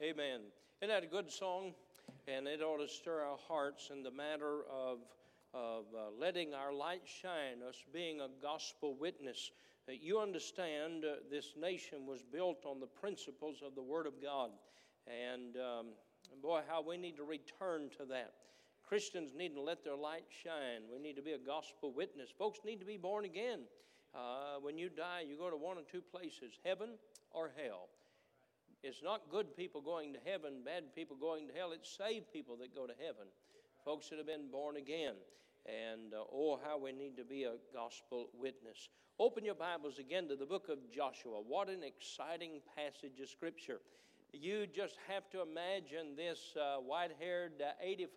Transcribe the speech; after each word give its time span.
Amen. 0.00 0.42
Isn't 0.80 0.94
that 0.94 1.02
a 1.02 1.08
good 1.08 1.28
song? 1.28 1.74
And 2.28 2.46
it 2.46 2.62
ought 2.62 2.78
to 2.78 2.86
stir 2.86 3.20
our 3.20 3.38
hearts 3.48 3.90
in 3.92 4.04
the 4.04 4.12
matter 4.12 4.60
of, 4.70 4.98
of 5.52 5.86
uh, 5.92 6.10
letting 6.16 6.54
our 6.54 6.72
light 6.72 7.02
shine, 7.04 7.66
us 7.68 7.82
being 7.92 8.20
a 8.20 8.28
gospel 8.40 8.94
witness. 8.94 9.50
Uh, 9.88 9.92
you 10.00 10.20
understand 10.20 11.04
uh, 11.04 11.16
this 11.28 11.54
nation 11.60 12.06
was 12.06 12.22
built 12.22 12.64
on 12.64 12.78
the 12.78 12.86
principles 12.86 13.56
of 13.66 13.74
the 13.74 13.82
Word 13.82 14.06
of 14.06 14.22
God. 14.22 14.50
And 15.08 15.56
um, 15.56 15.86
boy, 16.40 16.60
how 16.68 16.80
we 16.80 16.96
need 16.96 17.16
to 17.16 17.24
return 17.24 17.90
to 17.98 18.04
that. 18.04 18.34
Christians 18.88 19.32
need 19.36 19.52
to 19.56 19.60
let 19.60 19.82
their 19.82 19.96
light 19.96 20.26
shine. 20.44 20.82
We 20.92 21.00
need 21.00 21.16
to 21.16 21.22
be 21.22 21.32
a 21.32 21.38
gospel 21.38 21.92
witness. 21.92 22.28
Folks 22.38 22.60
need 22.64 22.78
to 22.78 22.86
be 22.86 22.98
born 22.98 23.24
again. 23.24 23.62
Uh, 24.14 24.60
when 24.62 24.78
you 24.78 24.90
die, 24.90 25.24
you 25.28 25.36
go 25.36 25.50
to 25.50 25.56
one 25.56 25.76
of 25.76 25.90
two 25.90 26.02
places 26.02 26.52
heaven 26.64 26.90
or 27.32 27.50
hell. 27.60 27.88
It's 28.82 29.02
not 29.02 29.28
good 29.30 29.56
people 29.56 29.80
going 29.80 30.12
to 30.12 30.20
heaven, 30.24 30.62
bad 30.64 30.94
people 30.94 31.16
going 31.16 31.48
to 31.48 31.54
hell. 31.54 31.72
It's 31.72 31.90
saved 31.90 32.32
people 32.32 32.56
that 32.58 32.74
go 32.74 32.86
to 32.86 32.92
heaven, 33.04 33.26
folks 33.84 34.08
that 34.08 34.18
have 34.18 34.26
been 34.26 34.50
born 34.52 34.76
again. 34.76 35.14
And 35.66 36.14
uh, 36.14 36.22
oh, 36.32 36.60
how 36.64 36.78
we 36.78 36.92
need 36.92 37.16
to 37.16 37.24
be 37.24 37.44
a 37.44 37.54
gospel 37.74 38.30
witness. 38.38 38.88
Open 39.18 39.44
your 39.44 39.56
Bibles 39.56 39.98
again 39.98 40.28
to 40.28 40.36
the 40.36 40.46
book 40.46 40.68
of 40.68 40.78
Joshua. 40.92 41.40
What 41.46 41.68
an 41.68 41.82
exciting 41.82 42.60
passage 42.76 43.18
of 43.20 43.28
Scripture. 43.28 43.80
You 44.32 44.66
just 44.66 44.94
have 45.08 45.28
to 45.30 45.42
imagine 45.42 46.14
this 46.16 46.54
uh, 46.56 46.76
white 46.76 47.10
haired, 47.18 47.60
85 47.82 48.14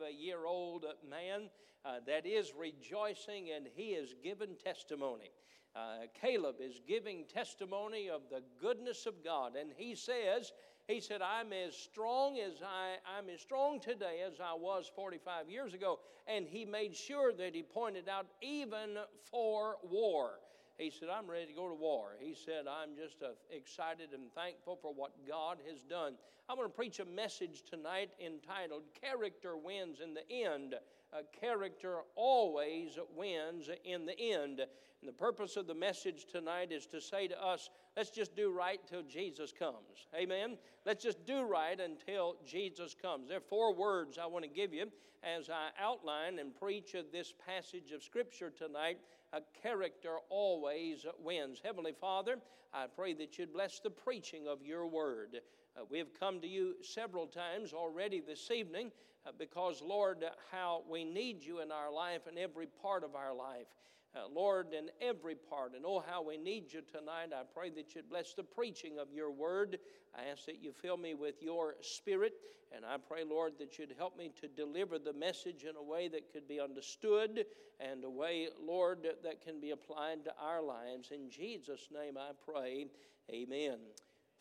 uh, 0.00 0.06
year 0.16 0.46
old 0.46 0.84
man 1.10 1.50
uh, 1.84 1.96
that 2.06 2.24
is 2.24 2.52
rejoicing 2.56 3.50
and 3.54 3.66
he 3.74 3.88
is 3.88 4.14
given 4.22 4.50
testimony. 4.62 5.32
Uh, 5.74 6.06
Caleb 6.20 6.56
is 6.60 6.80
giving 6.86 7.24
testimony 7.24 8.08
of 8.08 8.22
the 8.30 8.42
goodness 8.60 9.06
of 9.06 9.24
God, 9.24 9.56
and 9.56 9.70
he 9.76 9.94
says, 9.94 10.52
he 10.86 11.00
said, 11.00 11.22
I'm 11.22 11.52
as 11.52 11.74
strong 11.74 12.38
as 12.38 12.62
I, 12.62 12.96
I'm 13.16 13.30
as 13.30 13.40
strong 13.40 13.80
today 13.80 14.20
as 14.26 14.34
I 14.38 14.52
was 14.54 14.90
45 14.94 15.48
years 15.48 15.72
ago. 15.72 15.98
And 16.26 16.46
he 16.46 16.66
made 16.66 16.94
sure 16.94 17.32
that 17.32 17.54
he 17.54 17.62
pointed 17.62 18.08
out, 18.08 18.26
even 18.42 18.98
for 19.30 19.76
war. 19.82 20.40
He 20.78 20.90
said, 20.90 21.08
I'm 21.08 21.30
ready 21.30 21.46
to 21.46 21.52
go 21.52 21.68
to 21.68 21.74
war. 21.74 22.16
He 22.18 22.34
said, 22.34 22.66
I'm 22.68 22.96
just 22.96 23.22
uh, 23.22 23.28
excited 23.50 24.10
and 24.12 24.32
thankful 24.34 24.78
for 24.80 24.92
what 24.92 25.12
God 25.26 25.58
has 25.70 25.82
done. 25.82 26.14
I'm 26.48 26.56
going 26.56 26.68
to 26.68 26.74
preach 26.74 26.98
a 26.98 27.04
message 27.04 27.62
tonight 27.68 28.10
entitled 28.24 28.82
Character 29.00 29.56
Wins 29.56 30.00
in 30.00 30.14
the 30.14 30.28
End. 30.30 30.74
Uh, 31.14 31.18
character 31.38 31.98
always 32.16 32.98
wins 33.16 33.70
in 33.84 34.04
the 34.04 34.18
end. 34.18 34.60
And 34.60 35.08
the 35.08 35.12
purpose 35.12 35.56
of 35.56 35.68
the 35.68 35.74
message 35.74 36.26
tonight 36.26 36.72
is 36.72 36.86
to 36.86 37.00
say 37.00 37.28
to 37.28 37.40
us, 37.40 37.70
let's 37.96 38.10
just 38.10 38.34
do 38.34 38.50
right 38.50 38.80
till 38.88 39.02
Jesus 39.02 39.52
comes. 39.56 40.08
Amen? 40.18 40.56
Let's 40.84 41.04
just 41.04 41.24
do 41.24 41.42
right 41.42 41.78
until 41.78 42.34
Jesus 42.44 42.96
comes. 43.00 43.28
There 43.28 43.38
are 43.38 43.48
four 43.48 43.72
words 43.72 44.18
I 44.18 44.26
want 44.26 44.44
to 44.44 44.50
give 44.50 44.74
you 44.74 44.86
as 45.22 45.50
I 45.50 45.68
outline 45.80 46.40
and 46.40 46.52
preach 46.52 46.96
this 47.12 47.32
passage 47.46 47.92
of 47.92 48.02
Scripture 48.02 48.50
tonight 48.50 48.98
a 49.34 49.42
character 49.62 50.16
always 50.30 51.04
wins. 51.22 51.60
Heavenly 51.62 51.94
Father, 52.00 52.36
I 52.72 52.86
pray 52.86 53.14
that 53.14 53.36
you'd 53.38 53.52
bless 53.52 53.80
the 53.80 53.90
preaching 53.90 54.46
of 54.46 54.62
your 54.64 54.86
word. 54.86 55.40
Uh, 55.76 55.84
we 55.90 55.98
have 55.98 56.18
come 56.18 56.40
to 56.40 56.46
you 56.46 56.74
several 56.82 57.26
times 57.26 57.72
already 57.72 58.20
this 58.20 58.50
evening 58.50 58.92
uh, 59.26 59.30
because, 59.36 59.82
Lord, 59.82 60.24
how 60.52 60.82
we 60.88 61.04
need 61.04 61.42
you 61.42 61.60
in 61.60 61.72
our 61.72 61.92
life 61.92 62.22
and 62.28 62.38
every 62.38 62.66
part 62.66 63.02
of 63.02 63.14
our 63.14 63.34
life. 63.34 63.66
Uh, 64.14 64.28
Lord, 64.32 64.72
in 64.72 64.90
every 65.00 65.34
part. 65.34 65.74
And 65.74 65.84
oh, 65.84 66.04
how 66.08 66.22
we 66.22 66.36
need 66.36 66.72
you 66.72 66.82
tonight. 66.82 67.30
I 67.34 67.42
pray 67.52 67.70
that 67.70 67.96
you'd 67.96 68.08
bless 68.08 68.32
the 68.34 68.44
preaching 68.44 69.00
of 69.00 69.08
your 69.12 69.32
word. 69.32 69.78
I 70.16 70.30
ask 70.30 70.46
that 70.46 70.62
you 70.62 70.70
fill 70.72 70.96
me 70.96 71.14
with 71.14 71.42
your 71.42 71.74
spirit. 71.80 72.34
And 72.74 72.84
I 72.84 72.96
pray, 72.96 73.24
Lord, 73.28 73.54
that 73.58 73.76
you'd 73.76 73.94
help 73.98 74.16
me 74.16 74.30
to 74.40 74.46
deliver 74.46 75.00
the 75.00 75.12
message 75.12 75.64
in 75.64 75.74
a 75.74 75.82
way 75.82 76.06
that 76.08 76.32
could 76.32 76.46
be 76.46 76.60
understood 76.60 77.44
and 77.80 78.04
a 78.04 78.10
way, 78.10 78.48
Lord, 78.64 79.08
that 79.24 79.44
can 79.44 79.60
be 79.60 79.72
applied 79.72 80.24
to 80.24 80.32
our 80.40 80.62
lives. 80.62 81.10
In 81.10 81.28
Jesus' 81.28 81.88
name 81.92 82.16
I 82.16 82.30
pray. 82.46 82.86
Amen. 83.32 83.78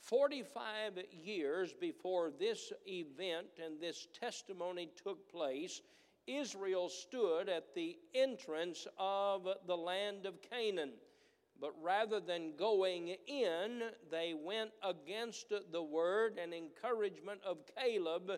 45 0.03 0.99
years 1.11 1.73
before 1.73 2.31
this 2.37 2.73
event 2.85 3.47
and 3.63 3.79
this 3.79 4.07
testimony 4.19 4.89
took 5.01 5.29
place, 5.29 5.81
Israel 6.27 6.89
stood 6.89 7.49
at 7.49 7.73
the 7.73 7.97
entrance 8.13 8.85
of 8.97 9.47
the 9.65 9.77
land 9.77 10.25
of 10.25 10.41
Canaan. 10.41 10.93
But 11.59 11.71
rather 11.81 12.19
than 12.19 12.57
going 12.57 13.15
in, 13.27 13.81
they 14.11 14.33
went 14.33 14.71
against 14.83 15.53
the 15.71 15.83
word 15.83 16.37
and 16.41 16.53
encouragement 16.53 17.39
of 17.45 17.59
Caleb 17.77 18.31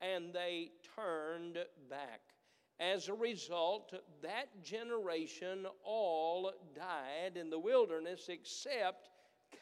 and 0.00 0.34
they 0.34 0.72
turned 0.94 1.58
back. 1.88 2.20
As 2.78 3.08
a 3.08 3.14
result, 3.14 3.94
that 4.22 4.62
generation 4.62 5.66
all 5.82 6.52
died 6.74 7.38
in 7.38 7.48
the 7.48 7.58
wilderness 7.58 8.28
except 8.28 9.08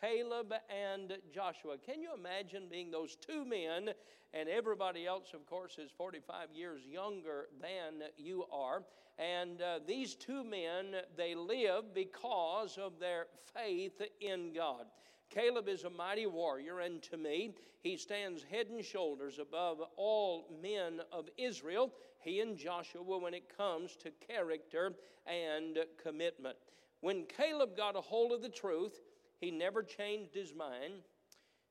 Caleb 0.00 0.52
and 0.68 1.18
Joshua. 1.32 1.76
Can 1.84 2.02
you 2.02 2.10
imagine 2.14 2.64
being 2.70 2.90
those 2.90 3.16
two 3.16 3.44
men, 3.44 3.90
and 4.32 4.48
everybody 4.48 5.06
else, 5.06 5.32
of 5.34 5.46
course, 5.46 5.78
is 5.78 5.90
45 5.96 6.48
years 6.54 6.82
younger 6.86 7.46
than 7.60 8.08
you 8.16 8.44
are? 8.52 8.82
And 9.18 9.62
uh, 9.62 9.78
these 9.86 10.14
two 10.14 10.44
men, 10.44 10.96
they 11.16 11.34
live 11.34 11.94
because 11.94 12.78
of 12.78 12.98
their 12.98 13.26
faith 13.54 14.02
in 14.20 14.52
God. 14.52 14.86
Caleb 15.30 15.68
is 15.68 15.84
a 15.84 15.90
mighty 15.90 16.26
warrior, 16.26 16.80
and 16.80 17.02
to 17.02 17.16
me, 17.16 17.54
he 17.80 17.96
stands 17.96 18.42
head 18.42 18.68
and 18.68 18.84
shoulders 18.84 19.38
above 19.38 19.78
all 19.96 20.48
men 20.62 21.00
of 21.12 21.28
Israel, 21.36 21.92
he 22.20 22.40
and 22.40 22.56
Joshua, 22.56 23.02
when 23.02 23.34
it 23.34 23.56
comes 23.56 23.96
to 23.96 24.10
character 24.26 24.92
and 25.26 25.78
commitment. 26.02 26.56
When 27.00 27.24
Caleb 27.24 27.76
got 27.76 27.96
a 27.96 28.00
hold 28.00 28.32
of 28.32 28.42
the 28.42 28.48
truth, 28.48 29.02
he 29.44 29.50
never 29.50 29.82
changed 29.82 30.34
his 30.34 30.54
mind, 30.54 31.02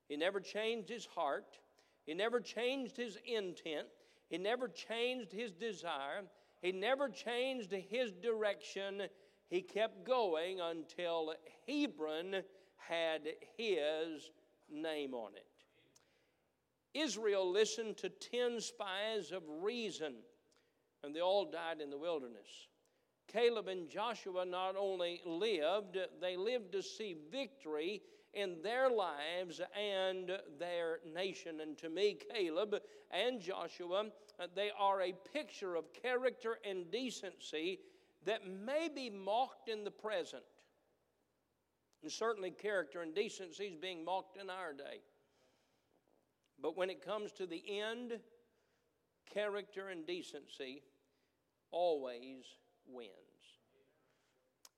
he 0.07 0.16
never 0.16 0.39
changed 0.39 0.88
his 0.89 1.07
heart, 1.07 1.57
he 2.06 2.13
never 2.13 2.39
changed 2.39 2.95
his 2.95 3.17
intent, 3.25 3.88
he 4.29 4.38
never 4.38 4.67
changed 4.67 5.31
his 5.31 5.51
desire, 5.51 6.22
he 6.61 6.72
never 6.72 7.09
changed 7.09 7.72
his 7.72 8.11
direction. 8.11 9.01
He 9.50 9.61
kept 9.61 10.06
going 10.06 10.59
until 10.61 11.34
Hebron 11.67 12.44
had 12.78 13.22
his 13.57 14.29
name 14.72 15.16
on 15.16 15.31
it. 15.35 15.47
Israel 16.94 17.51
listened 17.51 17.97
to 17.97 18.09
10 18.09 18.61
spies 18.61 19.31
of 19.31 19.41
reason, 19.47 20.13
and 21.03 21.16
they 21.16 21.22
all 21.22 21.45
died 21.45 21.81
in 21.81 21.90
the 21.90 21.97
wilderness. 21.97 22.67
Caleb 23.33 23.67
and 23.67 23.89
Joshua 23.89 24.45
not 24.45 24.75
only 24.77 25.21
lived, 25.25 25.97
they 26.21 26.38
lived 26.38 26.71
to 26.73 26.83
see 26.83 27.17
victory 27.31 28.01
in 28.33 28.57
their 28.61 28.89
lives 28.89 29.59
and 29.75 30.31
their 30.59 30.99
nation. 31.16 31.61
And 31.61 31.77
to 31.79 31.89
me, 31.89 32.17
Caleb 32.31 32.75
and 33.09 33.41
Joshua, 33.41 34.05
uh, 34.39 34.47
they 34.55 34.69
are 34.77 35.01
a 35.01 35.13
picture 35.33 35.75
of 35.75 35.85
character 35.93 36.59
and 36.67 36.91
decency 36.91 37.79
that 38.25 38.47
may 38.47 38.88
be 38.93 39.09
mocked 39.09 39.67
in 39.67 39.83
the 39.83 39.91
present. 39.91 40.43
And 42.03 42.11
certainly, 42.11 42.51
character 42.51 43.01
and 43.01 43.16
decency 43.16 43.66
is 43.66 43.75
being 43.75 44.05
mocked 44.05 44.38
in 44.38 44.49
our 44.49 44.73
day. 44.73 45.01
But 46.61 46.77
when 46.77 46.89
it 46.89 47.03
comes 47.03 47.31
to 47.33 47.47
the 47.47 47.63
end, 47.67 48.19
character 49.33 49.89
and 49.89 50.05
decency 50.05 50.83
always 51.72 52.45
wins. 52.91 53.09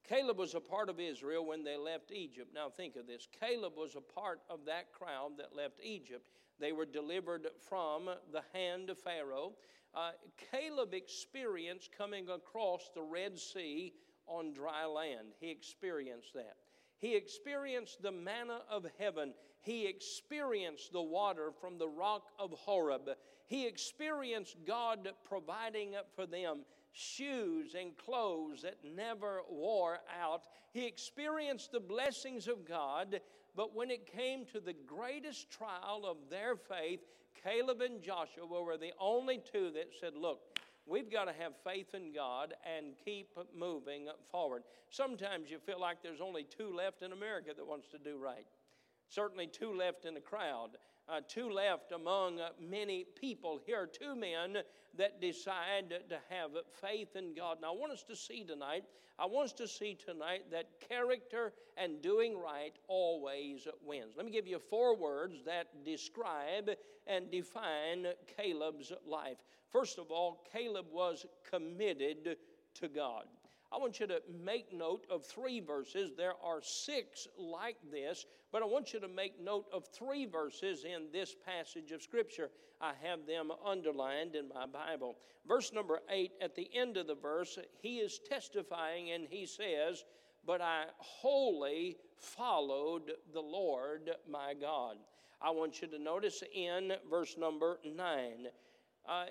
Caleb 0.07 0.37
was 0.37 0.53
a 0.53 0.59
part 0.59 0.89
of 0.89 0.99
Israel 0.99 1.45
when 1.45 1.63
they 1.63 1.77
left 1.77 2.11
Egypt. 2.11 2.51
Now 2.53 2.69
think 2.69 2.95
of 2.95 3.07
this 3.07 3.27
Caleb 3.39 3.73
was 3.75 3.95
a 3.95 4.01
part 4.01 4.41
of 4.49 4.65
that 4.65 4.91
crowd 4.91 5.37
that 5.37 5.55
left 5.55 5.79
Egypt. 5.83 6.29
They 6.59 6.71
were 6.71 6.85
delivered 6.85 7.47
from 7.67 8.09
the 8.31 8.43
hand 8.53 8.89
of 8.89 8.99
Pharaoh. 8.99 9.53
Uh, 9.93 10.11
Caleb 10.51 10.93
experienced 10.93 11.89
coming 11.97 12.29
across 12.29 12.89
the 12.93 13.01
Red 13.01 13.39
Sea 13.39 13.93
on 14.27 14.53
dry 14.53 14.85
land. 14.85 15.33
He 15.39 15.49
experienced 15.49 16.33
that. 16.33 16.57
He 16.97 17.15
experienced 17.15 18.01
the 18.01 18.11
manna 18.11 18.61
of 18.69 18.85
heaven. 18.99 19.33
He 19.61 19.87
experienced 19.87 20.91
the 20.93 21.01
water 21.01 21.51
from 21.59 21.77
the 21.77 21.87
rock 21.87 22.29
of 22.37 22.51
Horeb. 22.51 23.09
He 23.47 23.67
experienced 23.67 24.57
God 24.65 25.09
providing 25.27 25.95
for 26.15 26.25
them 26.25 26.59
shoes 26.95 27.75
and 27.79 27.97
clothes 27.97 28.61
that 28.63 28.77
never 28.83 29.41
wore 29.49 29.99
out. 30.21 30.43
He 30.71 30.85
experienced 30.87 31.71
the 31.71 31.79
blessings 31.79 32.47
of 32.47 32.65
God, 32.67 33.19
but 33.55 33.75
when 33.75 33.91
it 33.91 34.07
came 34.11 34.45
to 34.53 34.59
the 34.59 34.73
greatest 34.87 35.51
trial 35.51 36.03
of 36.05 36.17
their 36.29 36.55
faith, 36.55 37.01
Caleb 37.43 37.81
and 37.81 38.01
Joshua 38.01 38.45
were 38.47 38.77
the 38.77 38.93
only 38.99 39.39
two 39.51 39.71
that 39.71 39.91
said, 39.99 40.13
Look, 40.15 40.39
we've 40.85 41.11
got 41.11 41.25
to 41.25 41.33
have 41.33 41.53
faith 41.63 41.93
in 41.93 42.13
God 42.13 42.53
and 42.77 42.93
keep 43.03 43.37
moving 43.55 44.07
forward. 44.31 44.63
Sometimes 44.89 45.51
you 45.51 45.59
feel 45.59 45.79
like 45.79 46.01
there's 46.01 46.21
only 46.21 46.43
two 46.43 46.73
left 46.75 47.01
in 47.01 47.11
America 47.11 47.51
that 47.55 47.67
wants 47.67 47.87
to 47.89 47.97
do 47.97 48.17
right. 48.17 48.47
Certainly, 49.09 49.47
two 49.47 49.73
left 49.73 50.05
in 50.05 50.13
the 50.13 50.21
crowd. 50.21 50.77
uh, 51.07 51.21
two 51.27 51.49
left 51.49 51.91
among 51.91 52.39
many 52.59 53.05
people. 53.19 53.59
Here 53.65 53.81
are 53.81 53.87
two 53.87 54.15
men 54.15 54.57
that 54.97 55.21
decide 55.21 55.89
to 55.89 56.17
have 56.29 56.51
faith 56.81 57.15
in 57.15 57.33
God. 57.33 57.57
Now, 57.61 57.73
I 57.73 57.75
want 57.75 57.91
us 57.91 58.03
to 58.03 58.15
see 58.15 58.43
tonight, 58.43 58.83
I 59.17 59.25
want 59.25 59.45
us 59.45 59.53
to 59.53 59.67
see 59.67 59.95
tonight 59.95 60.51
that 60.51 60.67
character 60.89 61.53
and 61.77 62.01
doing 62.01 62.37
right 62.37 62.73
always 62.87 63.67
wins. 63.85 64.13
Let 64.17 64.25
me 64.25 64.31
give 64.31 64.47
you 64.47 64.59
four 64.59 64.95
words 64.95 65.43
that 65.45 65.67
describe 65.85 66.71
and 67.07 67.31
define 67.31 68.07
Caleb's 68.37 68.91
life. 69.07 69.37
First 69.69 69.99
of 69.99 70.11
all, 70.11 70.45
Caleb 70.51 70.85
was 70.91 71.25
committed 71.49 72.37
to 72.75 72.87
God. 72.87 73.25
I 73.71 73.77
want 73.77 73.99
you 73.99 74.07
to 74.07 74.21
make 74.43 74.73
note 74.73 75.05
of 75.09 75.25
three 75.25 75.59
verses. 75.59 76.11
There 76.15 76.33
are 76.43 76.61
six 76.61 77.27
like 77.37 77.77
this, 77.91 78.25
but 78.51 78.61
I 78.61 78.65
want 78.65 78.93
you 78.93 78.99
to 78.99 79.07
make 79.07 79.41
note 79.41 79.65
of 79.73 79.85
three 79.87 80.25
verses 80.25 80.85
in 80.85 81.07
this 81.11 81.35
passage 81.45 81.91
of 81.91 82.01
Scripture. 82.01 82.49
I 82.79 82.93
have 83.03 83.25
them 83.25 83.51
underlined 83.65 84.35
in 84.35 84.49
my 84.49 84.65
Bible. 84.65 85.17
Verse 85.47 85.73
number 85.73 85.99
eight, 86.09 86.31
at 86.41 86.55
the 86.55 86.69
end 86.73 86.97
of 86.97 87.07
the 87.07 87.15
verse, 87.15 87.57
he 87.81 87.97
is 87.97 88.19
testifying 88.27 89.11
and 89.11 89.27
he 89.29 89.45
says, 89.45 90.03
But 90.45 90.61
I 90.61 90.85
wholly 90.97 91.97
followed 92.17 93.11
the 93.33 93.41
Lord 93.41 94.11
my 94.29 94.53
God. 94.53 94.97
I 95.41 95.51
want 95.51 95.81
you 95.81 95.87
to 95.89 95.99
notice 95.99 96.43
in 96.53 96.93
verse 97.09 97.35
number 97.37 97.79
nine, 97.85 98.47
uh, 99.07 99.25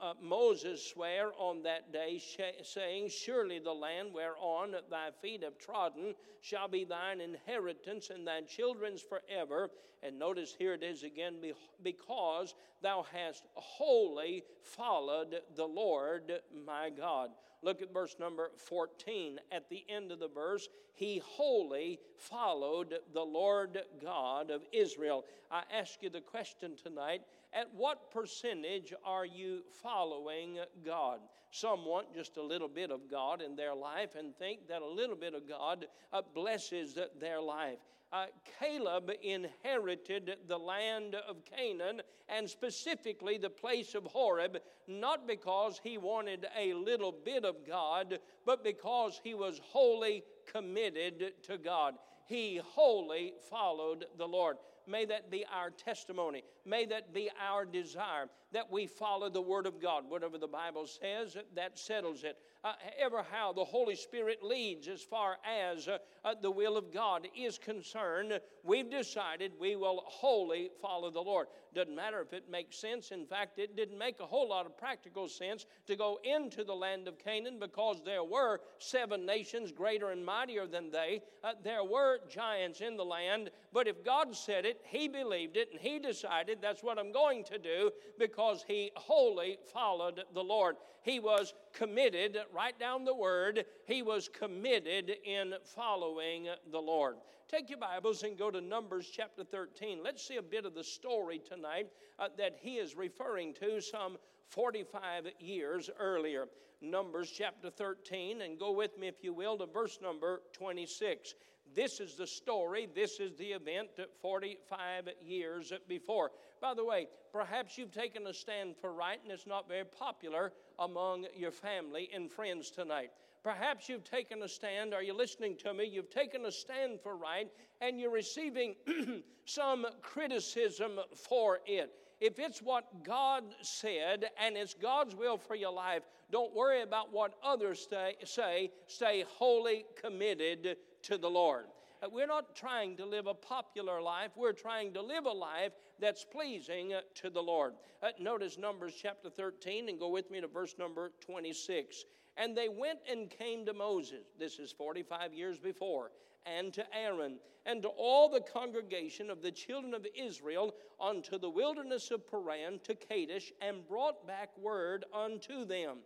uh, 0.00 0.14
Moses 0.22 0.84
sware 0.84 1.30
on 1.38 1.62
that 1.62 1.92
day, 1.92 2.18
sh- 2.18 2.64
saying, 2.64 3.10
Surely 3.10 3.58
the 3.58 3.72
land 3.72 4.12
whereon 4.14 4.74
thy 4.90 5.10
feet 5.20 5.42
have 5.42 5.58
trodden 5.58 6.14
shall 6.40 6.68
be 6.68 6.84
thine 6.84 7.20
inheritance 7.20 8.10
and 8.10 8.26
thy 8.26 8.40
children's 8.42 9.02
forever. 9.02 9.70
And 10.02 10.18
notice 10.18 10.54
here 10.58 10.72
it 10.72 10.82
is 10.82 11.02
again, 11.02 11.34
because 11.82 12.54
thou 12.82 13.04
hast 13.12 13.44
wholly 13.54 14.44
followed 14.62 15.40
the 15.54 15.66
Lord 15.66 16.32
my 16.66 16.88
God. 16.88 17.30
Look 17.62 17.82
at 17.82 17.92
verse 17.92 18.16
number 18.18 18.50
14. 18.56 19.38
At 19.52 19.68
the 19.68 19.84
end 19.88 20.12
of 20.12 20.18
the 20.18 20.28
verse, 20.28 20.68
he 20.94 21.22
wholly 21.22 22.00
followed 22.16 22.94
the 23.12 23.20
Lord 23.20 23.78
God 24.02 24.50
of 24.50 24.62
Israel. 24.72 25.26
I 25.50 25.62
ask 25.70 26.02
you 26.02 26.08
the 26.08 26.22
question 26.22 26.72
tonight 26.82 27.22
at 27.52 27.72
what 27.74 28.10
percentage 28.10 28.92
are 29.04 29.26
you 29.26 29.62
following 29.82 30.58
God? 30.84 31.20
Some 31.50 31.84
want 31.84 32.14
just 32.14 32.36
a 32.36 32.42
little 32.42 32.68
bit 32.68 32.90
of 32.90 33.10
God 33.10 33.42
in 33.42 33.56
their 33.56 33.74
life 33.74 34.14
and 34.16 34.36
think 34.36 34.68
that 34.68 34.82
a 34.82 34.86
little 34.86 35.16
bit 35.16 35.34
of 35.34 35.48
God 35.48 35.86
uh, 36.12 36.22
blesses 36.34 36.96
their 37.18 37.40
life. 37.40 37.78
Uh, 38.12 38.26
Caleb 38.58 39.10
inherited 39.22 40.36
the 40.48 40.58
land 40.58 41.14
of 41.14 41.44
Canaan 41.44 42.02
and 42.28 42.48
specifically 42.48 43.38
the 43.38 43.50
place 43.50 43.94
of 43.94 44.04
Horeb, 44.04 44.58
not 44.88 45.28
because 45.28 45.80
he 45.82 45.96
wanted 45.96 46.46
a 46.58 46.74
little 46.74 47.12
bit 47.12 47.44
of 47.44 47.66
God, 47.66 48.18
but 48.44 48.64
because 48.64 49.20
he 49.22 49.34
was 49.34 49.60
wholly 49.62 50.24
committed 50.50 51.34
to 51.44 51.56
God. 51.56 51.94
He 52.26 52.60
wholly 52.62 53.34
followed 53.48 54.06
the 54.18 54.26
Lord. 54.26 54.56
May 54.90 55.04
that 55.06 55.30
be 55.30 55.44
our 55.52 55.70
testimony. 55.70 56.42
May 56.64 56.84
that 56.86 57.14
be 57.14 57.30
our 57.40 57.64
desire 57.64 58.28
that 58.52 58.70
we 58.70 58.86
follow 58.86 59.30
the 59.30 59.40
Word 59.40 59.66
of 59.66 59.80
God. 59.80 60.04
Whatever 60.08 60.38
the 60.38 60.48
Bible 60.48 60.86
says, 60.86 61.36
that 61.54 61.78
settles 61.78 62.24
it. 62.24 62.36
Uh, 62.62 62.72
ever 62.98 63.24
how 63.30 63.52
the 63.52 63.64
Holy 63.64 63.94
Spirit 63.94 64.42
leads 64.42 64.86
as 64.86 65.00
far 65.00 65.38
as 65.46 65.88
uh, 65.88 65.96
uh, 66.24 66.34
the 66.42 66.50
will 66.50 66.76
of 66.76 66.92
God 66.92 67.26
is 67.34 67.56
concerned, 67.56 68.38
we've 68.64 68.90
decided 68.90 69.52
we 69.58 69.76
will 69.76 70.02
wholly 70.04 70.68
follow 70.82 71.10
the 71.10 71.20
Lord. 71.20 71.46
Doesn't 71.74 71.94
matter 71.94 72.20
if 72.20 72.34
it 72.34 72.50
makes 72.50 72.76
sense. 72.76 73.12
In 73.12 73.24
fact, 73.24 73.58
it 73.58 73.76
didn't 73.76 73.96
make 73.96 74.20
a 74.20 74.26
whole 74.26 74.48
lot 74.48 74.66
of 74.66 74.76
practical 74.76 75.26
sense 75.28 75.64
to 75.86 75.96
go 75.96 76.18
into 76.22 76.64
the 76.64 76.74
land 76.74 77.08
of 77.08 77.18
Canaan 77.18 77.58
because 77.58 78.02
there 78.04 78.24
were 78.24 78.60
seven 78.78 79.24
nations 79.24 79.72
greater 79.72 80.10
and 80.10 80.24
mightier 80.24 80.66
than 80.66 80.90
they. 80.90 81.22
Uh, 81.42 81.52
there 81.64 81.84
were 81.84 82.18
giants 82.28 82.80
in 82.80 82.96
the 82.96 83.04
land, 83.04 83.50
but 83.72 83.86
if 83.86 84.04
God 84.04 84.36
said 84.36 84.66
it, 84.66 84.79
He 84.84 85.08
believed 85.08 85.56
it, 85.56 85.68
and 85.72 85.80
He 85.80 85.98
decided 85.98 86.58
that's 86.60 86.82
what 86.82 86.98
I'm 86.98 87.12
going 87.12 87.44
to 87.44 87.58
do 87.58 87.90
because 88.18 88.64
He 88.66 88.90
wholly 88.96 89.58
followed 89.72 90.22
the 90.34 90.42
Lord. 90.42 90.76
He 91.02 91.18
was 91.18 91.54
committed, 91.72 92.36
write 92.52 92.78
down 92.78 93.04
the 93.04 93.14
word, 93.14 93.64
he 93.86 94.02
was 94.02 94.28
committed 94.28 95.10
in 95.24 95.54
following 95.64 96.48
the 96.70 96.78
Lord. 96.78 97.16
Take 97.48 97.70
your 97.70 97.78
Bibles 97.78 98.22
and 98.22 98.38
go 98.38 98.50
to 98.50 98.60
Numbers 98.60 99.10
chapter 99.10 99.42
13. 99.42 100.00
Let's 100.04 100.26
see 100.26 100.36
a 100.36 100.42
bit 100.42 100.66
of 100.66 100.74
the 100.74 100.84
story 100.84 101.38
tonight 101.40 101.88
uh, 102.18 102.28
that 102.38 102.58
he 102.60 102.74
is 102.74 102.96
referring 102.96 103.54
to 103.54 103.80
some 103.80 104.18
45 104.50 105.28
years 105.40 105.90
earlier. 105.98 106.46
Numbers 106.82 107.30
chapter 107.30 107.70
13, 107.70 108.42
and 108.42 108.58
go 108.58 108.72
with 108.72 108.98
me, 108.98 109.08
if 109.08 109.22
you 109.22 109.32
will, 109.32 109.58
to 109.58 109.66
verse 109.66 109.98
number 110.02 110.42
26. 110.52 111.34
This 111.74 112.00
is 112.00 112.14
the 112.14 112.26
story, 112.26 112.88
this 112.94 113.20
is 113.20 113.36
the 113.36 113.52
event 113.52 113.90
45 114.20 115.08
years 115.22 115.72
before. 115.88 116.30
By 116.60 116.74
the 116.74 116.84
way, 116.84 117.06
perhaps 117.32 117.78
you've 117.78 117.92
taken 117.92 118.26
a 118.26 118.34
stand 118.34 118.74
for 118.80 118.92
right 118.92 119.18
and 119.22 119.32
it's 119.32 119.46
not 119.46 119.68
very 119.68 119.84
popular 119.84 120.52
among 120.78 121.26
your 121.36 121.52
family 121.52 122.10
and 122.12 122.30
friends 122.30 122.70
tonight. 122.70 123.10
Perhaps 123.42 123.88
you've 123.88 124.04
taken 124.04 124.42
a 124.42 124.48
stand, 124.48 124.92
are 124.92 125.02
you 125.02 125.14
listening 125.14 125.56
to 125.58 125.72
me? 125.72 125.84
You've 125.84 126.10
taken 126.10 126.44
a 126.44 126.52
stand 126.52 127.00
for 127.00 127.16
right 127.16 127.48
and 127.80 127.98
you're 127.98 128.10
receiving 128.10 128.74
some 129.44 129.86
criticism 130.02 130.98
for 131.14 131.60
it. 131.66 131.92
If 132.20 132.38
it's 132.38 132.60
what 132.60 133.02
God 133.02 133.44
said 133.62 134.26
and 134.38 134.56
it's 134.56 134.74
God's 134.74 135.14
will 135.14 135.38
for 135.38 135.54
your 135.54 135.72
life, 135.72 136.02
don't 136.30 136.54
worry 136.54 136.82
about 136.82 137.12
what 137.12 137.32
others 137.42 137.88
say. 138.24 138.70
Stay 138.86 139.24
wholly 139.26 139.86
committed 140.00 140.76
to 141.04 141.18
the 141.18 141.30
Lord. 141.30 141.66
Uh, 142.02 142.08
we're 142.10 142.26
not 142.26 142.54
trying 142.54 142.96
to 142.96 143.06
live 143.06 143.26
a 143.26 143.34
popular 143.34 144.00
life. 144.00 144.30
We're 144.36 144.52
trying 144.52 144.94
to 144.94 145.02
live 145.02 145.26
a 145.26 145.32
life 145.32 145.72
that's 146.00 146.24
pleasing 146.24 146.94
uh, 146.94 147.00
to 147.16 147.30
the 147.30 147.42
Lord. 147.42 147.74
Uh, 148.02 148.08
notice 148.18 148.58
Numbers 148.58 148.94
chapter 149.00 149.28
13 149.28 149.88
and 149.88 149.98
go 149.98 150.08
with 150.08 150.30
me 150.30 150.40
to 150.40 150.48
verse 150.48 150.76
number 150.78 151.12
26. 151.20 152.04
And 152.36 152.56
they 152.56 152.68
went 152.68 153.00
and 153.10 153.28
came 153.28 153.66
to 153.66 153.74
Moses. 153.74 154.26
This 154.38 154.58
is 154.58 154.72
45 154.72 155.34
years 155.34 155.58
before. 155.58 156.10
And 156.46 156.72
to 156.72 156.84
Aaron 156.96 157.38
and 157.66 157.82
to 157.82 157.88
all 157.88 158.30
the 158.30 158.40
congregation 158.40 159.28
of 159.28 159.42
the 159.42 159.50
children 159.50 159.92
of 159.92 160.06
Israel 160.18 160.74
unto 160.98 161.38
the 161.38 161.50
wilderness 161.50 162.10
of 162.10 162.28
Paran 162.30 162.80
to 162.84 162.94
Kadesh 162.94 163.52
and 163.60 163.86
brought 163.86 164.26
back 164.26 164.56
word 164.56 165.04
unto 165.12 165.66
them 165.66 165.98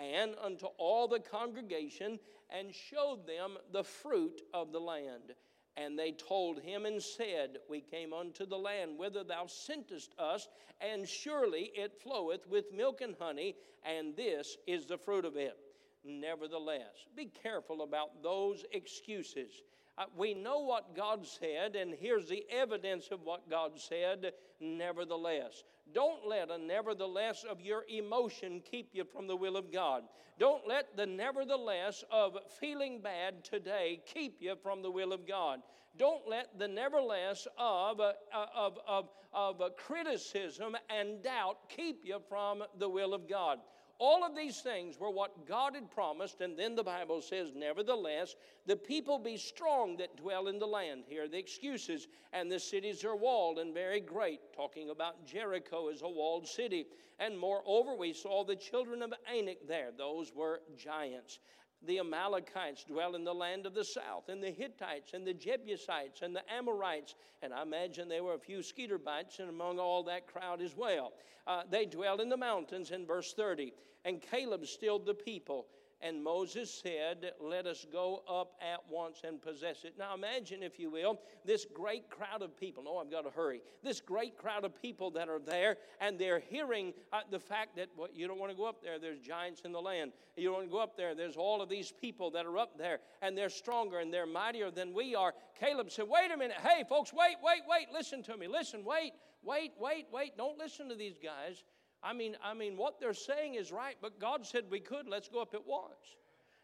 and 0.00 0.34
unto 0.42 0.66
all 0.78 1.06
the 1.06 1.20
congregation, 1.20 2.18
and 2.50 2.74
showed 2.74 3.26
them 3.26 3.56
the 3.72 3.84
fruit 3.84 4.42
of 4.52 4.72
the 4.72 4.80
land. 4.80 5.34
And 5.76 5.98
they 5.98 6.12
told 6.12 6.60
him 6.60 6.84
and 6.84 7.02
said, 7.02 7.58
We 7.68 7.80
came 7.80 8.12
unto 8.12 8.44
the 8.44 8.58
land 8.58 8.98
whither 8.98 9.24
thou 9.24 9.46
sentest 9.46 10.14
us, 10.18 10.48
and 10.80 11.08
surely 11.08 11.70
it 11.74 12.00
floweth 12.02 12.46
with 12.48 12.72
milk 12.74 13.00
and 13.00 13.14
honey, 13.18 13.54
and 13.84 14.16
this 14.16 14.56
is 14.66 14.86
the 14.86 14.98
fruit 14.98 15.24
of 15.24 15.36
it. 15.36 15.56
Nevertheless, 16.04 17.06
be 17.14 17.26
careful 17.26 17.82
about 17.82 18.22
those 18.22 18.64
excuses. 18.72 19.62
Uh, 20.00 20.04
we 20.16 20.32
know 20.32 20.60
what 20.60 20.96
God 20.96 21.26
said, 21.26 21.76
and 21.76 21.92
here's 21.92 22.26
the 22.26 22.42
evidence 22.50 23.08
of 23.12 23.20
what 23.20 23.50
God 23.50 23.72
said, 23.78 24.32
nevertheless. 24.58 25.62
Don't 25.92 26.26
let 26.26 26.50
a 26.50 26.56
nevertheless 26.56 27.44
of 27.44 27.60
your 27.60 27.84
emotion 27.86 28.62
keep 28.64 28.88
you 28.94 29.04
from 29.04 29.26
the 29.26 29.36
will 29.36 29.58
of 29.58 29.70
God. 29.70 30.04
Don't 30.38 30.66
let 30.66 30.96
the 30.96 31.04
nevertheless 31.04 32.02
of 32.10 32.38
feeling 32.58 33.02
bad 33.02 33.44
today 33.44 34.00
keep 34.06 34.38
you 34.40 34.54
from 34.62 34.80
the 34.80 34.90
will 34.90 35.12
of 35.12 35.28
God. 35.28 35.60
Don't 35.98 36.26
let 36.26 36.58
the 36.58 36.68
nevertheless 36.68 37.46
of, 37.58 38.00
uh, 38.00 38.12
of, 38.32 38.78
of, 38.88 39.08
of 39.34 39.60
criticism 39.76 40.76
and 40.88 41.22
doubt 41.22 41.58
keep 41.68 42.06
you 42.06 42.20
from 42.26 42.62
the 42.78 42.88
will 42.88 43.12
of 43.12 43.28
God. 43.28 43.58
All 44.02 44.24
of 44.24 44.34
these 44.34 44.60
things 44.60 44.98
were 44.98 45.10
what 45.10 45.46
God 45.46 45.74
had 45.74 45.90
promised, 45.90 46.40
and 46.40 46.58
then 46.58 46.74
the 46.74 46.82
Bible 46.82 47.20
says, 47.20 47.52
Nevertheless, 47.54 48.34
the 48.64 48.74
people 48.74 49.18
be 49.18 49.36
strong 49.36 49.98
that 49.98 50.16
dwell 50.16 50.48
in 50.48 50.58
the 50.58 50.66
land. 50.66 51.04
Here 51.06 51.24
are 51.24 51.28
the 51.28 51.38
excuses. 51.38 52.08
And 52.32 52.50
the 52.50 52.58
cities 52.58 53.04
are 53.04 53.14
walled 53.14 53.58
and 53.58 53.74
very 53.74 54.00
great, 54.00 54.40
talking 54.56 54.88
about 54.88 55.26
Jericho 55.26 55.90
as 55.90 56.00
a 56.00 56.08
walled 56.08 56.48
city. 56.48 56.86
And 57.18 57.38
moreover, 57.38 57.94
we 57.94 58.14
saw 58.14 58.42
the 58.42 58.56
children 58.56 59.02
of 59.02 59.12
Anak 59.30 59.68
there. 59.68 59.90
Those 59.94 60.32
were 60.34 60.62
giants 60.78 61.38
the 61.86 61.98
Amalekites 61.98 62.84
dwell 62.84 63.14
in 63.14 63.24
the 63.24 63.32
land 63.32 63.64
of 63.64 63.74
the 63.74 63.84
south, 63.84 64.28
and 64.28 64.42
the 64.42 64.50
Hittites, 64.50 65.14
and 65.14 65.26
the 65.26 65.32
Jebusites, 65.32 66.20
and 66.22 66.36
the 66.36 66.42
Amorites. 66.52 67.14
And 67.42 67.54
I 67.54 67.62
imagine 67.62 68.08
there 68.08 68.22
were 68.22 68.34
a 68.34 68.38
few 68.38 68.58
Skeeterbites 68.58 69.38
and 69.38 69.48
among 69.48 69.78
all 69.78 70.02
that 70.04 70.26
crowd 70.26 70.60
as 70.60 70.76
well. 70.76 71.12
Uh, 71.46 71.62
they 71.70 71.86
dwell 71.86 72.20
in 72.20 72.28
the 72.28 72.36
mountains 72.36 72.90
in 72.90 73.06
verse 73.06 73.32
30. 73.32 73.72
And 74.04 74.20
Caleb 74.20 74.66
stilled 74.66 75.06
the 75.06 75.14
people 75.14 75.66
And 76.02 76.24
Moses 76.24 76.70
said, 76.70 77.32
Let 77.40 77.66
us 77.66 77.86
go 77.92 78.22
up 78.26 78.54
at 78.62 78.80
once 78.88 79.20
and 79.22 79.40
possess 79.40 79.84
it. 79.84 79.94
Now 79.98 80.14
imagine, 80.14 80.62
if 80.62 80.78
you 80.78 80.90
will, 80.90 81.20
this 81.44 81.66
great 81.74 82.08
crowd 82.08 82.40
of 82.42 82.56
people. 82.58 82.84
Oh, 82.88 82.98
I've 82.98 83.10
got 83.10 83.24
to 83.24 83.30
hurry. 83.30 83.60
This 83.82 84.00
great 84.00 84.38
crowd 84.38 84.64
of 84.64 84.80
people 84.80 85.10
that 85.12 85.28
are 85.28 85.38
there, 85.38 85.76
and 86.00 86.18
they're 86.18 86.40
hearing 86.40 86.94
uh, 87.12 87.20
the 87.30 87.38
fact 87.38 87.76
that 87.76 87.88
well, 87.96 88.08
you 88.14 88.26
don't 88.26 88.38
want 88.38 88.50
to 88.50 88.56
go 88.56 88.64
up 88.64 88.82
there. 88.82 88.98
There's 88.98 89.18
giants 89.18 89.60
in 89.64 89.72
the 89.72 89.80
land. 89.80 90.12
You 90.36 90.44
don't 90.44 90.54
want 90.54 90.66
to 90.68 90.72
go 90.72 90.82
up 90.82 90.96
there. 90.96 91.14
There's 91.14 91.36
all 91.36 91.60
of 91.60 91.68
these 91.68 91.92
people 91.92 92.30
that 92.30 92.46
are 92.46 92.56
up 92.56 92.78
there, 92.78 93.00
and 93.20 93.36
they're 93.36 93.50
stronger 93.50 93.98
and 93.98 94.12
they're 94.12 94.26
mightier 94.26 94.70
than 94.70 94.94
we 94.94 95.14
are. 95.14 95.34
Caleb 95.58 95.90
said, 95.90 96.06
Wait 96.08 96.30
a 96.32 96.36
minute. 96.36 96.56
Hey, 96.62 96.82
folks, 96.88 97.12
wait, 97.12 97.36
wait, 97.42 97.62
wait. 97.68 97.88
Listen 97.92 98.22
to 98.22 98.38
me. 98.38 98.48
Listen, 98.48 98.84
wait, 98.86 99.12
wait, 99.42 99.72
wait, 99.78 100.06
wait. 100.10 100.36
Don't 100.38 100.56
listen 100.56 100.88
to 100.88 100.94
these 100.94 101.18
guys. 101.22 101.62
I 102.02 102.12
mean, 102.12 102.36
I 102.42 102.54
mean, 102.54 102.76
what 102.76 102.98
they're 102.98 103.12
saying 103.12 103.54
is 103.54 103.70
right, 103.70 103.96
but 104.00 104.18
God 104.18 104.46
said 104.46 104.64
we 104.70 104.80
could. 104.80 105.06
Let's 105.06 105.28
go 105.28 105.42
up 105.42 105.54
at 105.54 105.66
once. 105.66 106.16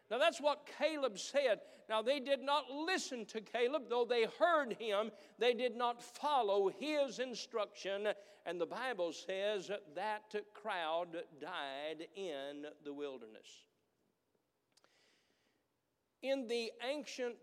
Now, 0.09 0.17
that's 0.17 0.39
what 0.39 0.69
Caleb 0.79 1.19
said. 1.19 1.59
Now, 1.89 2.01
they 2.01 2.19
did 2.19 2.41
not 2.41 2.71
listen 2.71 3.25
to 3.25 3.41
Caleb, 3.41 3.83
though 3.89 4.05
they 4.05 4.25
heard 4.39 4.73
him. 4.79 5.11
They 5.37 5.53
did 5.53 5.75
not 5.75 6.01
follow 6.01 6.69
his 6.79 7.19
instruction. 7.19 8.07
And 8.45 8.59
the 8.59 8.65
Bible 8.65 9.11
says 9.11 9.69
that 9.95 10.33
crowd 10.53 11.17
died 11.41 12.07
in 12.15 12.65
the 12.85 12.93
wilderness. 12.93 13.65
In 16.23 16.47
the 16.47 16.71
ancient 16.89 17.35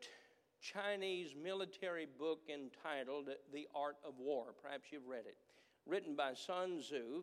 Chinese 0.61 1.35
military 1.41 2.07
book 2.19 2.41
entitled 2.49 3.29
The 3.53 3.69
Art 3.75 3.97
of 4.07 4.15
War, 4.19 4.55
perhaps 4.63 4.89
you've 4.91 5.07
read 5.07 5.27
it, 5.27 5.37
written 5.87 6.17
by 6.17 6.33
Sun 6.33 6.81
Tzu, 6.81 7.23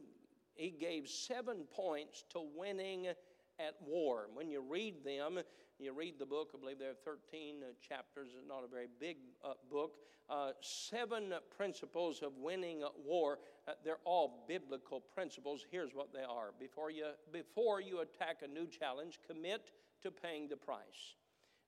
he 0.61 0.69
gave 0.69 1.09
seven 1.09 1.63
points 1.75 2.23
to 2.29 2.43
winning 2.55 3.07
at 3.07 3.75
war. 3.83 4.27
When 4.35 4.51
you 4.51 4.61
read 4.61 5.03
them, 5.03 5.39
you 5.79 5.91
read 5.91 6.19
the 6.19 6.25
book, 6.25 6.51
I 6.53 6.59
believe 6.59 6.77
there 6.77 6.91
are 6.91 7.17
13 7.33 7.55
uh, 7.63 7.71
chapters, 7.81 8.29
it's 8.37 8.47
not 8.47 8.63
a 8.63 8.67
very 8.67 8.85
big 8.99 9.17
uh, 9.43 9.53
book. 9.71 9.95
Uh, 10.29 10.51
seven 10.61 11.33
principles 11.57 12.21
of 12.21 12.37
winning 12.37 12.83
at 12.83 12.91
war. 13.03 13.39
Uh, 13.67 13.71
they're 13.83 13.97
all 14.05 14.45
biblical 14.47 14.99
principles. 14.99 15.65
Here's 15.71 15.95
what 15.95 16.13
they 16.13 16.21
are. 16.21 16.51
Before 16.59 16.91
you, 16.91 17.07
before 17.33 17.81
you 17.81 18.01
attack 18.01 18.37
a 18.43 18.47
new 18.47 18.67
challenge, 18.67 19.19
commit 19.27 19.71
to 20.03 20.11
paying 20.11 20.47
the 20.47 20.55
price. 20.55 21.15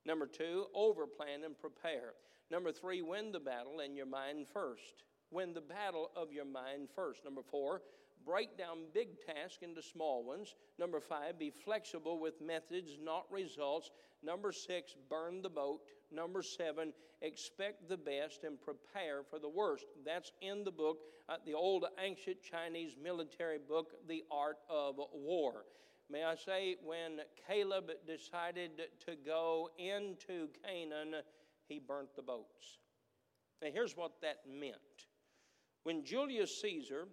Number 0.06 0.26
two, 0.26 0.66
overplan 0.74 1.44
and 1.44 1.58
prepare. 1.58 2.14
Number 2.48 2.70
three, 2.70 3.02
win 3.02 3.32
the 3.32 3.40
battle 3.40 3.80
in 3.80 3.96
your 3.96 4.06
mind 4.06 4.46
first. 4.46 5.02
Win 5.30 5.52
the 5.52 5.60
battle 5.60 6.10
of 6.14 6.32
your 6.32 6.44
mind 6.44 6.88
first. 6.94 7.24
Number 7.24 7.42
four, 7.42 7.82
break 8.24 8.56
down 8.56 8.86
big 8.92 9.08
tasks 9.26 9.58
into 9.62 9.82
small 9.82 10.24
ones. 10.24 10.54
Number 10.78 11.00
five, 11.00 11.38
be 11.38 11.50
flexible 11.50 12.18
with 12.18 12.40
methods, 12.40 12.98
not 13.02 13.26
results. 13.30 13.90
Number 14.22 14.52
six, 14.52 14.94
burn 15.10 15.42
the 15.42 15.50
boat. 15.50 15.80
Number 16.12 16.42
seven, 16.42 16.92
expect 17.22 17.88
the 17.88 17.96
best 17.96 18.44
and 18.44 18.60
prepare 18.60 19.22
for 19.28 19.38
the 19.38 19.48
worst. 19.48 19.84
That's 20.04 20.32
in 20.40 20.64
the 20.64 20.70
book, 20.70 20.98
uh, 21.28 21.36
the 21.44 21.54
old 21.54 21.84
ancient 22.02 22.38
Chinese 22.42 22.96
military 23.02 23.58
book, 23.58 23.92
The 24.08 24.22
Art 24.30 24.58
of 24.68 24.96
War. 25.12 25.64
May 26.10 26.24
I 26.24 26.34
say, 26.34 26.76
when 26.84 27.20
Caleb 27.48 27.90
decided 28.06 28.82
to 29.06 29.16
go 29.24 29.70
into 29.78 30.48
Canaan, 30.64 31.22
he 31.66 31.78
burnt 31.78 32.14
the 32.14 32.22
boats. 32.22 32.78
Now, 33.62 33.68
here's 33.72 33.96
what 33.96 34.20
that 34.20 34.40
meant. 34.46 34.74
When 35.84 36.04
Julius 36.04 36.60
Caesar 36.60 37.08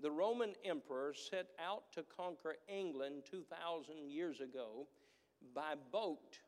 the 0.00 0.10
Roman 0.10 0.52
emperor 0.64 1.14
set 1.14 1.46
out 1.64 1.84
to 1.92 2.04
conquer 2.16 2.56
England 2.68 3.22
2,000 3.30 4.08
years 4.08 4.40
ago 4.40 4.86
by 5.54 5.74
boat. 5.92 6.38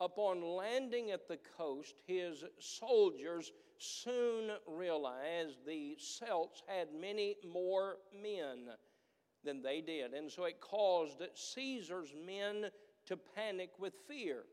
Upon 0.00 0.42
landing 0.42 1.10
at 1.10 1.28
the 1.28 1.38
coast, 1.58 1.94
his 2.06 2.44
soldiers 2.58 3.52
soon 3.76 4.50
realized 4.66 5.58
the 5.66 5.96
Celts 5.98 6.62
had 6.66 6.88
many 6.98 7.36
more 7.46 7.96
men 8.22 8.68
than 9.44 9.62
they 9.62 9.80
did. 9.82 10.12
And 10.14 10.30
so 10.30 10.44
it 10.44 10.60
caused 10.60 11.22
Caesar's 11.34 12.14
men 12.26 12.70
to 13.06 13.18
panic 13.36 13.70
with 13.78 13.94
fear. 14.08 14.44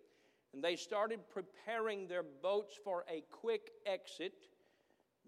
And 0.54 0.64
they 0.64 0.76
started 0.76 1.20
preparing 1.30 2.08
their 2.08 2.24
boats 2.24 2.76
for 2.84 3.06
a 3.10 3.24
quick 3.32 3.72
exit 3.86 4.34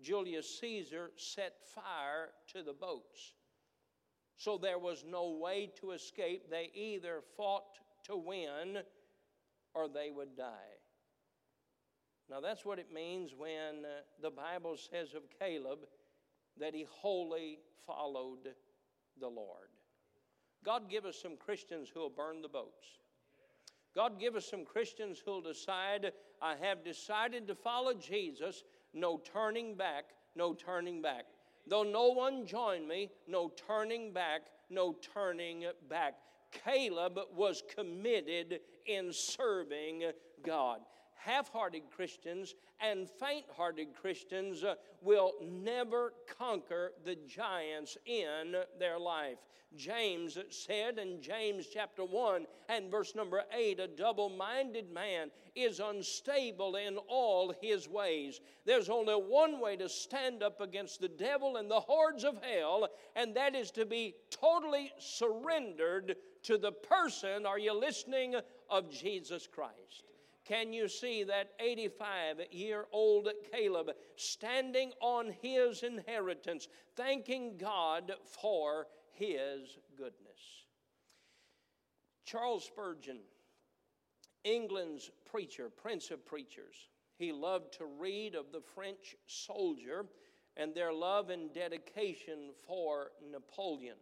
Julius 0.01 0.59
Caesar 0.59 1.11
set 1.17 1.53
fire 1.75 2.29
to 2.53 2.63
the 2.63 2.73
boats. 2.73 3.33
So 4.37 4.57
there 4.57 4.79
was 4.79 5.03
no 5.07 5.31
way 5.31 5.69
to 5.81 5.91
escape. 5.91 6.49
They 6.49 6.71
either 6.73 7.21
fought 7.35 7.77
to 8.05 8.15
win 8.15 8.79
or 9.73 9.87
they 9.87 10.11
would 10.11 10.37
die. 10.37 10.79
Now, 12.29 12.39
that's 12.39 12.63
what 12.63 12.79
it 12.79 12.93
means 12.93 13.31
when 13.35 13.85
uh, 13.85 14.01
the 14.21 14.29
Bible 14.29 14.77
says 14.77 15.15
of 15.15 15.23
Caleb 15.39 15.79
that 16.59 16.75
he 16.75 16.85
wholly 16.87 17.59
followed 17.87 18.53
the 19.19 19.27
Lord. 19.27 19.69
God 20.63 20.89
give 20.89 21.05
us 21.05 21.19
some 21.19 21.37
Christians 21.37 21.89
who 21.91 22.01
will 22.01 22.09
burn 22.09 22.41
the 22.41 22.47
boats. 22.47 22.85
God 23.95 24.19
give 24.19 24.35
us 24.35 24.45
some 24.45 24.65
Christians 24.65 25.19
who 25.23 25.31
will 25.31 25.41
decide, 25.41 26.11
I 26.41 26.55
have 26.61 26.83
decided 26.83 27.47
to 27.47 27.55
follow 27.55 27.93
Jesus 27.93 28.63
no 28.93 29.21
turning 29.33 29.75
back, 29.75 30.05
no 30.35 30.53
turning 30.53 31.01
back. 31.01 31.25
Though 31.67 31.83
no 31.83 32.09
one 32.09 32.45
join 32.45 32.87
me, 32.87 33.11
no 33.27 33.51
turning 33.67 34.11
back, 34.11 34.41
no 34.69 34.95
turning 35.13 35.65
back. 35.89 36.15
Caleb 36.65 37.19
was 37.35 37.63
committed 37.75 38.59
in 38.87 39.13
serving 39.13 40.03
God 40.43 40.79
half 41.19 41.51
hearted 41.51 41.83
Christians 41.95 42.55
and 42.79 43.09
faint 43.09 43.45
hearted 43.55 43.89
Christians 43.93 44.63
uh, 44.63 44.75
will 45.01 45.33
never 45.41 46.13
conquer 46.37 46.93
the 47.03 47.15
giants 47.27 47.97
in 48.05 48.55
their 48.79 48.97
life. 48.97 49.37
James 49.75 50.37
said 50.49 50.97
in 50.97 51.21
James 51.21 51.67
chapter 51.71 52.03
1 52.03 52.47
and 52.69 52.89
verse 52.89 53.13
number 53.13 53.43
8 53.53 53.79
a 53.79 53.87
double 53.87 54.29
minded 54.29 54.91
man 54.91 55.29
is 55.55 55.79
unstable 55.79 56.75
in 56.75 56.97
all 57.07 57.53
his 57.61 57.87
ways. 57.87 58.41
There's 58.65 58.89
only 58.89 59.13
one 59.13 59.59
way 59.59 59.75
to 59.77 59.87
stand 59.87 60.41
up 60.41 60.59
against 60.61 61.01
the 61.01 61.07
devil 61.07 61.57
and 61.57 61.69
the 61.69 61.79
hordes 61.79 62.23
of 62.23 62.41
hell, 62.41 62.87
and 63.15 63.35
that 63.35 63.55
is 63.55 63.69
to 63.71 63.85
be 63.85 64.15
totally 64.31 64.91
surrendered 64.97 66.15
to 66.43 66.57
the 66.57 66.71
person, 66.71 67.45
are 67.45 67.59
you 67.59 67.77
listening, 67.77 68.35
of 68.69 68.89
Jesus 68.89 69.47
Christ. 69.47 70.03
Can 70.49 70.73
you 70.73 70.87
see 70.87 71.23
that 71.25 71.51
85 71.59 72.41
year 72.51 72.87
old 72.91 73.29
Caleb 73.51 73.91
standing 74.15 74.91
on 74.99 75.31
his 75.43 75.83
inheritance, 75.83 76.67
thanking 76.95 77.55
God 77.57 78.13
for 78.23 78.87
his 79.11 79.77
goodness? 79.95 80.65
Charles 82.25 82.63
Spurgeon, 82.63 83.19
England's 84.43 85.11
preacher, 85.29 85.69
prince 85.69 86.09
of 86.09 86.25
preachers, 86.25 86.89
he 87.15 87.31
loved 87.31 87.73
to 87.73 87.85
read 87.85 88.33
of 88.33 88.51
the 88.51 88.61
French 88.73 89.15
soldier 89.27 90.07
and 90.57 90.73
their 90.73 90.91
love 90.91 91.29
and 91.29 91.53
dedication 91.53 92.49
for 92.65 93.11
Napoleon. 93.31 93.97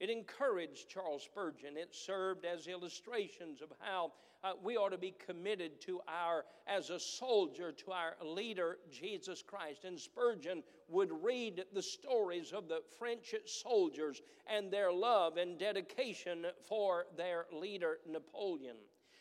It 0.00 0.10
encouraged 0.10 0.88
Charles 0.88 1.22
Spurgeon. 1.22 1.76
It 1.76 1.94
served 1.94 2.44
as 2.44 2.66
illustrations 2.66 3.62
of 3.62 3.72
how 3.78 4.12
uh, 4.42 4.52
we 4.62 4.76
ought 4.76 4.90
to 4.90 4.98
be 4.98 5.14
committed 5.26 5.80
to 5.82 6.00
our, 6.06 6.44
as 6.66 6.90
a 6.90 7.00
soldier, 7.00 7.72
to 7.72 7.92
our 7.92 8.14
leader, 8.22 8.78
Jesus 8.90 9.42
Christ. 9.42 9.84
And 9.84 9.98
Spurgeon 9.98 10.62
would 10.88 11.10
read 11.22 11.64
the 11.72 11.82
stories 11.82 12.52
of 12.52 12.68
the 12.68 12.82
French 12.98 13.34
soldiers 13.46 14.20
and 14.46 14.70
their 14.70 14.92
love 14.92 15.38
and 15.38 15.58
dedication 15.58 16.44
for 16.68 17.06
their 17.16 17.46
leader, 17.52 17.98
Napoleon. 18.06 18.76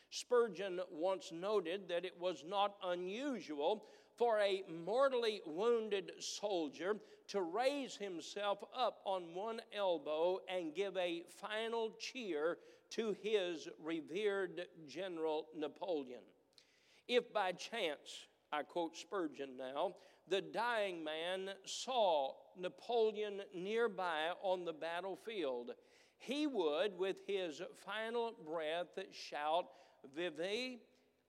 Spurgeon 0.09 0.79
once 0.91 1.31
noted 1.31 1.87
that 1.87 2.05
it 2.05 2.19
was 2.19 2.43
not 2.45 2.75
unusual 2.83 3.85
for 4.17 4.39
a 4.39 4.63
mortally 4.85 5.41
wounded 5.45 6.11
soldier 6.19 6.95
to 7.27 7.41
raise 7.41 7.95
himself 7.95 8.59
up 8.75 8.99
on 9.05 9.33
one 9.33 9.61
elbow 9.75 10.39
and 10.47 10.75
give 10.75 10.95
a 10.97 11.23
final 11.41 11.91
cheer 11.99 12.57
to 12.91 13.15
his 13.21 13.67
revered 13.83 14.67
General 14.87 15.47
Napoleon. 15.57 16.21
If 17.07 17.33
by 17.33 17.53
chance, 17.53 18.27
I 18.51 18.63
quote 18.63 18.95
Spurgeon 18.95 19.57
now, 19.57 19.95
the 20.27 20.41
dying 20.41 21.03
man 21.03 21.49
saw 21.65 22.33
Napoleon 22.57 23.41
nearby 23.53 24.29
on 24.41 24.63
the 24.63 24.73
battlefield, 24.73 25.71
he 26.17 26.47
would, 26.47 26.97
with 26.97 27.17
his 27.27 27.61
final 27.85 28.33
breath, 28.45 28.97
shout, 29.11 29.65
Vive 30.15 30.79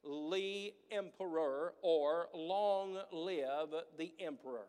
l'Empereur, 0.04 1.74
or 1.82 2.28
Long 2.34 2.98
live 3.12 3.74
the 3.96 4.12
Emperor. 4.18 4.66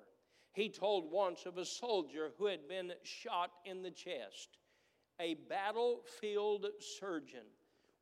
He 0.53 0.69
told 0.69 1.11
once 1.11 1.45
of 1.45 1.57
a 1.57 1.65
soldier 1.65 2.31
who 2.37 2.45
had 2.45 2.67
been 2.67 2.93
shot 3.03 3.51
in 3.65 3.83
the 3.83 3.91
chest. 3.91 4.57
A 5.19 5.35
battlefield 5.49 6.65
surgeon 6.79 7.45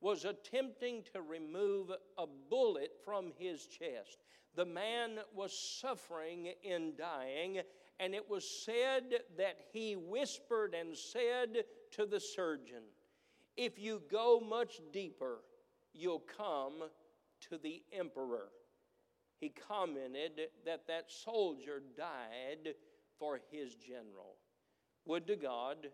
was 0.01 0.25
attempting 0.25 1.03
to 1.13 1.21
remove 1.21 1.91
a 2.17 2.25
bullet 2.49 2.91
from 3.05 3.31
his 3.37 3.65
chest. 3.65 4.19
The 4.55 4.65
man 4.65 5.19
was 5.33 5.57
suffering 5.57 6.53
in 6.63 6.93
dying, 6.97 7.61
and 7.99 8.13
it 8.13 8.29
was 8.29 8.47
said 8.65 9.21
that 9.37 9.57
he 9.71 9.95
whispered 9.95 10.75
and 10.75 10.95
said 10.95 11.63
to 11.91 12.05
the 12.05 12.19
surgeon, 12.19 12.83
If 13.55 13.79
you 13.79 14.01
go 14.11 14.39
much 14.39 14.81
deeper, 14.91 15.39
you'll 15.93 16.23
come 16.37 16.83
to 17.49 17.57
the 17.57 17.83
emperor. 17.97 18.49
He 19.39 19.49
commented 19.49 20.49
that 20.65 20.87
that 20.87 21.11
soldier 21.11 21.81
died 21.97 22.75
for 23.19 23.39
his 23.51 23.75
general. 23.75 24.37
Would 25.05 25.27
to 25.27 25.35
God 25.35 25.87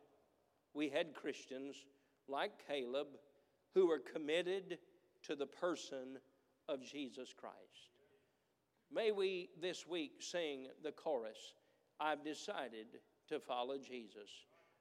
we 0.74 0.90
had 0.90 1.16
Christians 1.16 1.76
like 2.28 2.52
Caleb 2.68 3.08
who 3.74 3.88
were 3.88 4.00
committed 4.00 4.78
to 5.24 5.36
the 5.36 5.46
person 5.46 6.18
of 6.68 6.84
Jesus 6.84 7.34
Christ. 7.34 7.90
May 8.92 9.12
we 9.12 9.50
this 9.60 9.88
week 9.88 10.14
sing 10.20 10.68
the 10.84 10.92
chorus 10.92 11.54
I've 12.00 12.24
decided 12.24 12.88
to 13.28 13.40
follow 13.40 13.78
Jesus. 13.78 14.30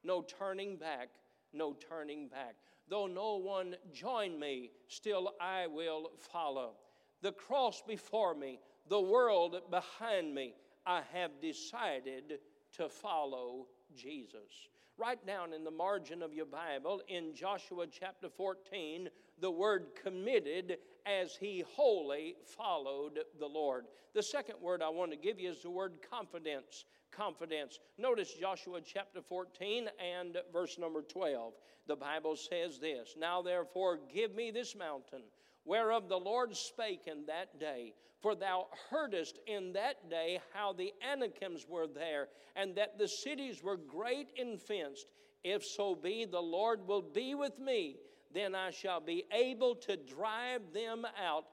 No 0.04 0.22
turning 0.22 0.76
back, 0.76 1.08
no 1.52 1.75
turning 1.75 2.28
back. 2.28 2.54
Though 2.88 3.07
no 3.07 3.37
one 3.37 3.76
join 3.92 4.38
me, 4.38 4.71
still 4.88 5.35
I 5.40 5.66
will 5.66 6.11
follow. 6.16 6.73
The 7.21 7.33
cross 7.33 7.83
before 7.87 8.35
me, 8.35 8.61
the 8.88 9.00
world 9.00 9.61
behind 9.71 10.35
me, 10.35 10.54
I 10.87 11.02
have 11.12 11.40
decided 11.42 12.38
to 12.76 12.88
follow 12.88 13.66
Jesus. 13.95 14.68
Write 14.97 15.26
down 15.26 15.52
in 15.52 15.64
the 15.64 15.71
margin 15.71 16.23
of 16.23 16.33
your 16.33 16.47
Bible 16.47 17.02
in 17.09 17.35
Joshua 17.35 17.87
chapter 17.87 18.28
14 18.28 19.09
the 19.40 19.50
word 19.50 19.88
committed 20.02 20.78
as 21.07 21.37
he 21.37 21.64
wholly 21.75 22.37
followed 22.45 23.21
the 23.38 23.47
Lord. 23.47 23.87
The 24.14 24.23
second 24.23 24.57
word 24.61 24.83
I 24.83 24.88
want 24.88 25.11
to 25.12 25.16
give 25.16 25.38
you 25.38 25.50
is 25.50 25.62
the 25.62 25.71
word 25.71 25.99
confidence. 26.11 26.85
Confidence. 27.11 27.78
Notice 27.97 28.35
Joshua 28.35 28.80
chapter 28.80 29.23
14 29.23 29.88
and 29.99 30.37
verse 30.52 30.78
number 30.78 31.02
12. 31.02 31.54
The 31.87 31.97
Bible 31.97 32.37
says 32.37 32.78
this 32.78 33.14
Now 33.18 33.40
therefore 33.40 34.00
give 34.12 34.35
me 34.35 34.50
this 34.50 34.76
mountain 34.76 35.23
whereof 35.64 36.09
the 36.09 36.16
Lord 36.16 36.57
spake 36.57 37.02
in 37.07 37.26
that 37.26 37.61
day. 37.61 37.95
For 38.21 38.35
thou 38.35 38.66
heardest 38.90 39.38
in 39.47 39.73
that 39.75 40.11
day 40.11 40.40
how 40.52 40.73
the 40.73 40.92
Anakims 41.09 41.66
were 41.68 41.87
there, 41.87 42.28
and 42.57 42.75
that 42.75 42.99
the 42.99 43.07
cities 43.07 43.62
were 43.62 43.76
great 43.76 44.28
and 44.37 44.61
fenced. 44.61 45.07
If 45.45 45.64
so 45.64 45.95
be 45.95 46.25
the 46.25 46.40
Lord 46.40 46.87
will 46.87 47.02
be 47.02 47.37
with 47.37 47.61
me, 47.61 47.97
then 48.32 48.54
I 48.54 48.70
shall 48.70 49.00
be 49.00 49.25
able 49.32 49.75
to 49.76 49.97
drive 49.97 50.62
them 50.73 51.06
out 51.23 51.47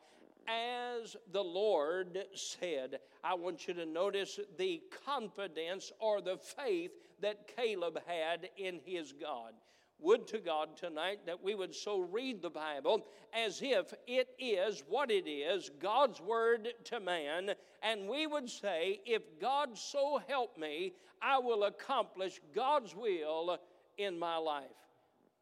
as 0.48 1.16
the 1.32 1.44
Lord 1.44 2.20
said. 2.34 3.00
I 3.24 3.34
want 3.34 3.68
you 3.68 3.74
to 3.76 3.86
notice 3.86 4.40
the 4.58 4.82
confidence 5.06 5.92
or 6.00 6.22
the 6.22 6.38
faith 6.38 6.92
that 7.22 7.52
Caleb 7.56 8.00
had 8.06 8.50
in 8.58 8.80
his 8.86 9.14
God. 9.14 9.54
Would 10.00 10.28
to 10.28 10.40
God 10.40 10.76
tonight 10.76 11.20
that 11.26 11.42
we 11.42 11.56
would 11.56 11.74
so 11.74 12.00
read 12.00 12.42
the 12.42 12.50
Bible 12.50 13.08
as 13.34 13.62
if 13.64 13.94
it 14.08 14.28
is 14.38 14.84
what 14.88 15.10
it 15.10 15.28
is, 15.28 15.72
God's 15.80 16.20
word 16.20 16.68
to 16.86 17.00
man, 17.00 17.52
and 17.82 18.08
we 18.08 18.28
would 18.28 18.50
say, 18.50 19.00
if 19.06 19.24
God 19.40 19.78
so 19.78 20.20
help 20.28 20.58
me, 20.58 20.94
I 21.22 21.40
will 21.40 21.64
accomplish 21.64 22.42
God's 22.54 22.94
will 22.94 23.58
in 23.98 24.20
my 24.20 24.36
life. 24.36 24.66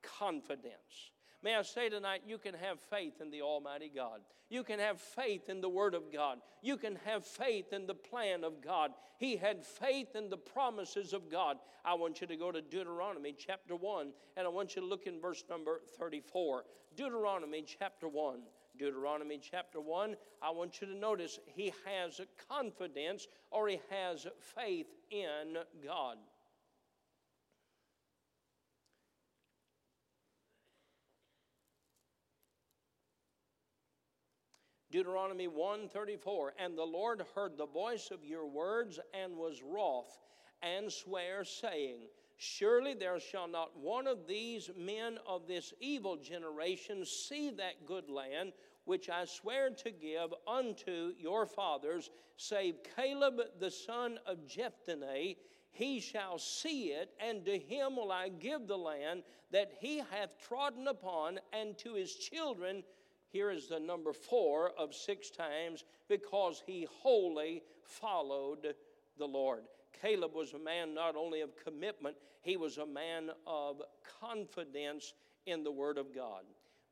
Confidence. 0.03 1.11
May 1.43 1.55
I 1.55 1.61
say 1.61 1.89
tonight, 1.89 2.21
you 2.25 2.37
can 2.37 2.53
have 2.53 2.79
faith 2.79 3.19
in 3.19 3.29
the 3.29 3.41
Almighty 3.41 3.91
God. 3.93 4.21
You 4.49 4.63
can 4.63 4.79
have 4.79 5.01
faith 5.01 5.49
in 5.49 5.59
the 5.59 5.69
Word 5.69 5.93
of 5.93 6.11
God. 6.11 6.37
You 6.61 6.77
can 6.77 6.97
have 7.05 7.25
faith 7.25 7.73
in 7.73 7.85
the 7.85 7.95
plan 7.95 8.45
of 8.45 8.61
God. 8.61 8.91
He 9.17 9.35
had 9.35 9.65
faith 9.65 10.15
in 10.15 10.29
the 10.29 10.37
promises 10.37 11.11
of 11.11 11.29
God. 11.29 11.57
I 11.83 11.95
want 11.95 12.21
you 12.21 12.27
to 12.27 12.35
go 12.37 12.51
to 12.51 12.61
Deuteronomy 12.61 13.35
chapter 13.37 13.75
1, 13.75 14.13
and 14.37 14.47
I 14.47 14.49
want 14.49 14.75
you 14.75 14.81
to 14.83 14.87
look 14.87 15.05
in 15.05 15.19
verse 15.19 15.43
number 15.49 15.81
34. 15.97 16.63
Deuteronomy 16.95 17.63
chapter 17.63 18.07
1. 18.07 18.39
Deuteronomy 18.77 19.39
chapter 19.39 19.79
1, 19.79 20.15
I 20.41 20.49
want 20.49 20.81
you 20.81 20.87
to 20.87 20.95
notice 20.95 21.39
he 21.45 21.71
has 21.85 22.19
confidence 22.49 23.27
or 23.51 23.67
he 23.67 23.79
has 23.89 24.25
faith 24.39 24.87
in 25.11 25.57
God. 25.85 26.17
Deuteronomy 34.93 35.47
1:34 35.47 36.51
and 36.59 36.77
the 36.77 36.83
Lord 36.83 37.25
heard 37.33 37.57
the 37.57 37.65
voice 37.65 38.11
of 38.11 38.23
your 38.23 38.45
words 38.45 38.99
and 39.11 39.35
was 39.35 39.63
wroth 39.63 40.19
and 40.61 40.93
sware 40.93 41.43
saying 41.43 42.01
surely 42.37 42.93
there 42.93 43.19
shall 43.19 43.47
not 43.47 43.75
one 43.75 44.05
of 44.05 44.27
these 44.27 44.69
men 44.77 45.17
of 45.25 45.47
this 45.47 45.73
evil 45.79 46.15
generation 46.15 47.03
see 47.05 47.49
that 47.49 47.87
good 47.87 48.07
land 48.07 48.53
which 48.85 49.09
I 49.09 49.25
swear 49.25 49.71
to 49.71 49.89
give 49.89 50.31
unto 50.45 51.13
your 51.17 51.47
fathers 51.47 52.11
save 52.37 52.75
Caleb 52.95 53.41
the 53.59 53.71
son 53.71 54.19
of 54.27 54.45
Jephunneh 54.45 55.37
he 55.71 55.99
shall 55.99 56.37
see 56.37 56.91
it, 56.91 57.15
and 57.19 57.43
to 57.45 57.57
him 57.57 57.95
will 57.95 58.11
I 58.11 58.29
give 58.29 58.67
the 58.67 58.77
land 58.77 59.23
that 59.49 59.71
he 59.79 59.97
hath 60.11 60.37
trodden 60.47 60.87
upon, 60.87 61.39
and 61.51 61.75
to 61.79 61.95
his 61.95 62.13
children 62.13 62.83
here 63.33 63.49
is 63.49 63.67
the 63.67 63.79
number 63.79 64.13
four 64.13 64.71
of 64.77 64.93
six 64.93 65.31
times 65.31 65.83
because 66.07 66.61
he 66.67 66.87
wholly 67.01 67.63
followed 67.83 68.75
the 69.17 69.25
Lord. 69.25 69.63
Caleb 70.01 70.35
was 70.35 70.53
a 70.53 70.59
man 70.59 70.93
not 70.93 71.15
only 71.15 71.41
of 71.41 71.49
commitment, 71.65 72.15
he 72.41 72.57
was 72.57 72.77
a 72.77 72.85
man 72.85 73.31
of 73.47 73.81
confidence 74.21 75.13
in 75.47 75.63
the 75.63 75.71
Word 75.71 75.97
of 75.97 76.13
God. 76.13 76.43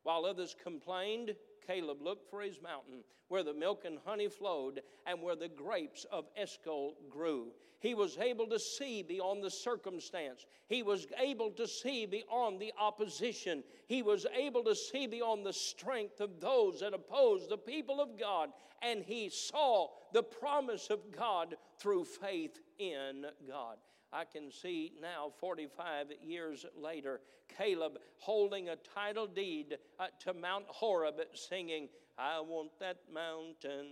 While 0.02 0.26
others 0.26 0.56
complained, 0.64 1.36
Caleb 1.66 2.02
looked 2.02 2.30
for 2.30 2.42
his 2.42 2.62
mountain 2.62 3.04
where 3.28 3.44
the 3.44 3.54
milk 3.54 3.86
and 3.86 3.98
honey 4.06 4.28
flowed 4.28 4.82
and 5.06 5.22
where 5.22 5.38
the 5.38 5.48
grapes 5.48 6.06
of 6.12 6.26
Eshcol 6.36 6.96
grew. 7.10 7.48
He 7.80 7.96
was 7.96 8.18
able 8.18 8.46
to 8.48 8.60
see 8.60 9.02
beyond 9.02 9.44
the 9.44 9.50
circumstance. 9.50 10.46
He 10.68 10.84
was 10.84 11.08
able 11.18 11.50
to 11.52 11.68
see 11.68 12.06
beyond 12.06 12.60
the 12.60 12.74
opposition. 12.80 13.64
He 13.88 14.04
was 14.04 14.28
able 14.38 14.64
to 14.66 14.76
see 14.76 15.08
beyond 15.08 15.46
the 15.46 15.54
strength 15.54 16.20
of 16.20 16.40
those 16.40 16.82
that 16.82 16.94
opposed 16.94 17.50
the 17.50 17.58
people 17.58 18.02
of 18.02 18.20
God. 18.20 18.50
And 18.82 19.02
he 19.02 19.30
saw 19.30 19.88
the 20.14 20.24
promise 20.24 20.90
of 20.90 21.00
God 21.12 21.56
through 21.80 22.06
faith 22.06 22.60
in 22.78 23.26
God. 23.48 23.78
I 24.14 24.26
can 24.26 24.52
see 24.52 24.94
now, 25.02 25.32
45 25.40 26.08
years 26.24 26.66
later, 26.80 27.22
Caleb 27.58 28.00
holding 28.18 28.70
a 28.70 28.76
title 28.76 29.28
deed 29.28 29.78
uh, 30.00 30.08
to 30.22 30.34
Mount 30.34 30.66
Horeb, 30.68 31.16
singing, 31.34 31.90
I 32.18 32.40
want 32.40 32.72
that 32.80 32.98
mountain 33.14 33.88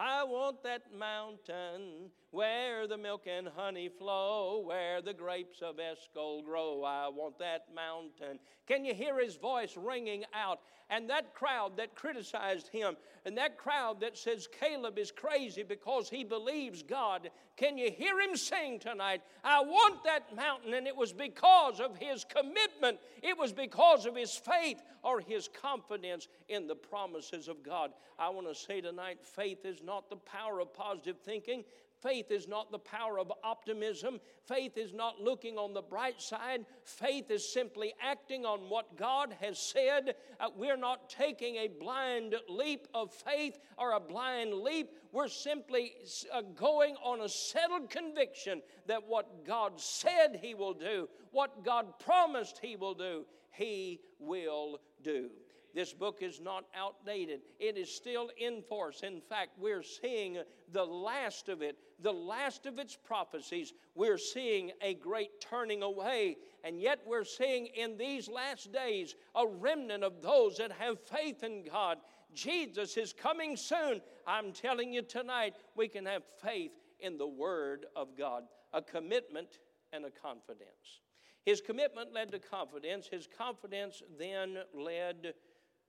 I 0.00 0.22
want 0.22 0.62
that 0.62 0.94
mountain 0.96 2.12
where 2.30 2.86
the 2.86 2.96
milk 2.96 3.26
and 3.26 3.48
honey 3.48 3.88
flow, 3.88 4.62
where 4.64 5.02
the 5.02 5.12
grapes 5.12 5.60
of 5.60 5.80
Eshcol 5.80 6.42
grow. 6.42 6.84
I 6.84 7.08
want 7.08 7.36
that 7.40 7.66
mountain. 7.74 8.38
Can 8.68 8.84
you 8.84 8.94
hear 8.94 9.18
his 9.18 9.34
voice 9.34 9.76
ringing 9.76 10.22
out? 10.32 10.60
And 10.90 11.10
that 11.10 11.34
crowd 11.34 11.76
that 11.76 11.94
criticized 11.94 12.68
him, 12.68 12.96
and 13.26 13.36
that 13.36 13.58
crowd 13.58 14.00
that 14.00 14.16
says 14.16 14.48
Caleb 14.58 14.98
is 14.98 15.10
crazy 15.10 15.62
because 15.62 16.08
he 16.08 16.24
believes 16.24 16.82
God, 16.82 17.30
can 17.56 17.76
you 17.76 17.90
hear 17.90 18.18
him 18.20 18.36
sing 18.36 18.78
tonight? 18.78 19.20
I 19.44 19.60
want 19.60 20.02
that 20.04 20.34
mountain, 20.34 20.72
and 20.72 20.86
it 20.86 20.96
was 20.96 21.12
because 21.12 21.78
of 21.78 21.96
his 21.98 22.24
commitment, 22.24 22.98
it 23.22 23.36
was 23.36 23.52
because 23.52 24.06
of 24.06 24.16
his 24.16 24.34
faith 24.34 24.80
or 25.02 25.20
his 25.20 25.48
confidence 25.60 26.28
in 26.48 26.66
the 26.66 26.76
promises 26.76 27.48
of 27.48 27.62
God. 27.62 27.90
I 28.18 28.30
want 28.30 28.48
to 28.48 28.54
say 28.54 28.80
tonight 28.80 29.18
faith 29.22 29.66
is 29.66 29.82
not 29.82 30.08
the 30.08 30.16
power 30.16 30.60
of 30.60 30.72
positive 30.72 31.18
thinking. 31.18 31.64
Faith 32.02 32.30
is 32.30 32.46
not 32.46 32.70
the 32.70 32.78
power 32.78 33.18
of 33.18 33.32
optimism. 33.42 34.20
Faith 34.46 34.76
is 34.76 34.92
not 34.92 35.20
looking 35.20 35.58
on 35.58 35.74
the 35.74 35.82
bright 35.82 36.20
side. 36.20 36.64
Faith 36.84 37.30
is 37.30 37.50
simply 37.50 37.92
acting 38.00 38.46
on 38.46 38.68
what 38.68 38.96
God 38.96 39.34
has 39.40 39.58
said. 39.58 40.14
Uh, 40.38 40.48
we're 40.56 40.76
not 40.76 41.10
taking 41.10 41.56
a 41.56 41.68
blind 41.68 42.34
leap 42.48 42.86
of 42.94 43.12
faith 43.12 43.58
or 43.76 43.92
a 43.92 44.00
blind 44.00 44.54
leap. 44.54 44.90
We're 45.12 45.28
simply 45.28 45.94
uh, 46.32 46.42
going 46.54 46.94
on 47.02 47.22
a 47.22 47.28
settled 47.28 47.90
conviction 47.90 48.62
that 48.86 49.06
what 49.06 49.44
God 49.44 49.80
said 49.80 50.38
He 50.40 50.54
will 50.54 50.74
do, 50.74 51.08
what 51.32 51.64
God 51.64 51.98
promised 51.98 52.58
He 52.62 52.76
will 52.76 52.94
do, 52.94 53.24
He 53.50 54.00
will 54.20 54.78
do. 55.02 55.30
This 55.74 55.92
book 55.92 56.18
is 56.22 56.40
not 56.40 56.64
outdated, 56.74 57.40
it 57.60 57.76
is 57.76 57.94
still 57.94 58.30
in 58.38 58.62
force. 58.62 59.02
In 59.02 59.20
fact, 59.20 59.58
we're 59.58 59.82
seeing 59.82 60.38
the 60.72 60.84
last 60.84 61.48
of 61.48 61.62
it, 61.62 61.76
the 62.00 62.12
last 62.12 62.66
of 62.66 62.78
its 62.78 62.96
prophecies. 62.96 63.72
We're 63.94 64.18
seeing 64.18 64.72
a 64.80 64.94
great 64.94 65.40
turning 65.40 65.82
away, 65.82 66.36
and 66.64 66.80
yet 66.80 67.00
we're 67.06 67.24
seeing 67.24 67.66
in 67.66 67.96
these 67.96 68.28
last 68.28 68.72
days 68.72 69.14
a 69.34 69.46
remnant 69.46 70.04
of 70.04 70.22
those 70.22 70.56
that 70.58 70.72
have 70.72 70.98
faith 71.00 71.42
in 71.42 71.64
God. 71.64 71.98
Jesus 72.34 72.96
is 72.96 73.12
coming 73.12 73.56
soon. 73.56 74.00
I'm 74.26 74.52
telling 74.52 74.92
you 74.92 75.02
tonight, 75.02 75.54
we 75.76 75.88
can 75.88 76.06
have 76.06 76.22
faith 76.42 76.72
in 77.00 77.16
the 77.18 77.26
Word 77.26 77.86
of 77.94 78.16
God, 78.16 78.44
a 78.72 78.82
commitment 78.82 79.58
and 79.92 80.04
a 80.04 80.10
confidence. 80.10 81.00
His 81.44 81.60
commitment 81.62 82.12
led 82.12 82.30
to 82.32 82.38
confidence. 82.38 83.06
His 83.06 83.26
confidence 83.26 84.02
then 84.18 84.58
led 84.74 85.32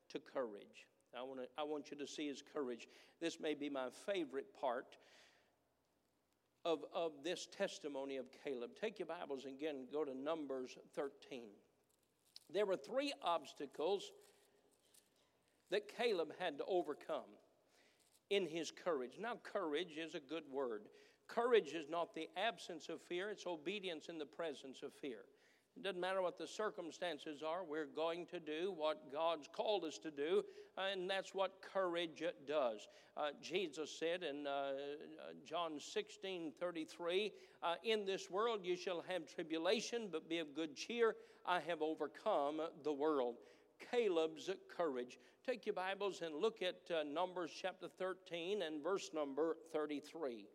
to 0.09 0.19
courage. 0.19 0.87
I 1.17 1.23
want, 1.23 1.39
to, 1.39 1.47
I 1.57 1.63
want 1.63 1.91
you 1.91 1.97
to 1.97 2.07
see 2.07 2.27
his 2.27 2.43
courage. 2.53 2.87
This 3.19 3.39
may 3.39 3.53
be 3.53 3.69
my 3.69 3.87
favorite 4.05 4.47
part 4.59 4.97
of, 6.65 6.79
of 6.93 7.11
this 7.23 7.47
testimony 7.55 8.17
of 8.17 8.25
Caleb. 8.43 8.71
Take 8.79 8.99
your 8.99 9.07
Bibles 9.07 9.45
and 9.45 9.55
again 9.55 9.87
go 9.91 10.03
to 10.03 10.15
Numbers 10.15 10.77
13. 10.95 11.43
There 12.51 12.65
were 12.65 12.77
three 12.77 13.13
obstacles 13.23 14.11
that 15.71 15.95
Caleb 15.97 16.29
had 16.39 16.57
to 16.57 16.65
overcome 16.67 17.29
in 18.29 18.45
his 18.45 18.71
courage. 18.71 19.13
Now, 19.19 19.33
courage 19.43 19.97
is 19.97 20.15
a 20.15 20.19
good 20.19 20.43
word. 20.51 20.83
Courage 21.27 21.73
is 21.73 21.85
not 21.89 22.15
the 22.15 22.27
absence 22.35 22.89
of 22.89 23.01
fear, 23.01 23.29
it's 23.29 23.45
obedience 23.45 24.07
in 24.09 24.17
the 24.17 24.25
presence 24.25 24.81
of 24.83 24.91
fear. 24.93 25.25
It 25.79 25.83
doesn't 25.83 26.01
matter 26.01 26.21
what 26.21 26.37
the 26.37 26.45
circumstances 26.45 27.41
are, 27.41 27.63
we're 27.63 27.85
going 27.85 28.25
to 28.31 28.39
do 28.41 28.73
what 28.75 29.13
God's 29.13 29.47
called 29.47 29.85
us 29.85 29.97
to 29.99 30.11
do, 30.11 30.43
and 30.77 31.09
that's 31.09 31.33
what 31.33 31.61
courage 31.73 32.21
does. 32.45 32.89
Uh, 33.15 33.29
Jesus 33.41 33.89
said 33.97 34.23
in 34.23 34.45
uh, 34.45 34.71
John 35.47 35.79
16 35.79 36.51
33, 36.59 37.31
uh, 37.63 37.75
In 37.85 38.05
this 38.05 38.29
world 38.29 38.59
you 38.65 38.75
shall 38.75 39.05
have 39.07 39.33
tribulation, 39.33 40.09
but 40.11 40.27
be 40.27 40.39
of 40.39 40.53
good 40.53 40.75
cheer. 40.75 41.15
I 41.45 41.61
have 41.61 41.81
overcome 41.81 42.59
the 42.83 42.91
world. 42.91 43.35
Caleb's 43.89 44.49
courage. 44.75 45.17
Take 45.45 45.65
your 45.65 45.75
Bibles 45.75 46.21
and 46.21 46.35
look 46.35 46.61
at 46.61 46.93
uh, 46.93 47.03
Numbers 47.03 47.51
chapter 47.55 47.87
13 47.87 48.63
and 48.63 48.83
verse 48.83 49.11
number 49.13 49.55
33. 49.71 50.45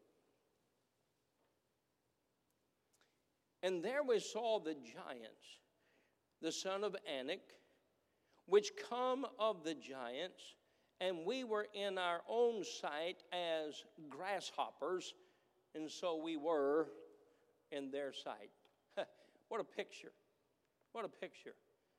And 3.64 3.82
there 3.82 4.02
we 4.02 4.20
saw 4.20 4.60
the 4.60 4.74
giants, 4.74 5.58
the 6.42 6.52
son 6.52 6.84
of 6.84 6.94
Anak, 7.10 7.40
which 8.44 8.72
come 8.90 9.24
of 9.38 9.64
the 9.64 9.72
giants, 9.72 10.42
and 11.00 11.24
we 11.24 11.44
were 11.44 11.66
in 11.72 11.96
our 11.96 12.20
own 12.28 12.62
sight 12.62 13.22
as 13.32 13.82
grasshoppers, 14.10 15.14
and 15.74 15.90
so 15.90 16.20
we 16.22 16.36
were 16.36 16.88
in 17.72 17.90
their 17.90 18.12
sight. 18.12 18.50
what 19.48 19.62
a 19.62 19.64
picture! 19.64 20.12
What 20.92 21.06
a 21.06 21.08
picture. 21.08 21.54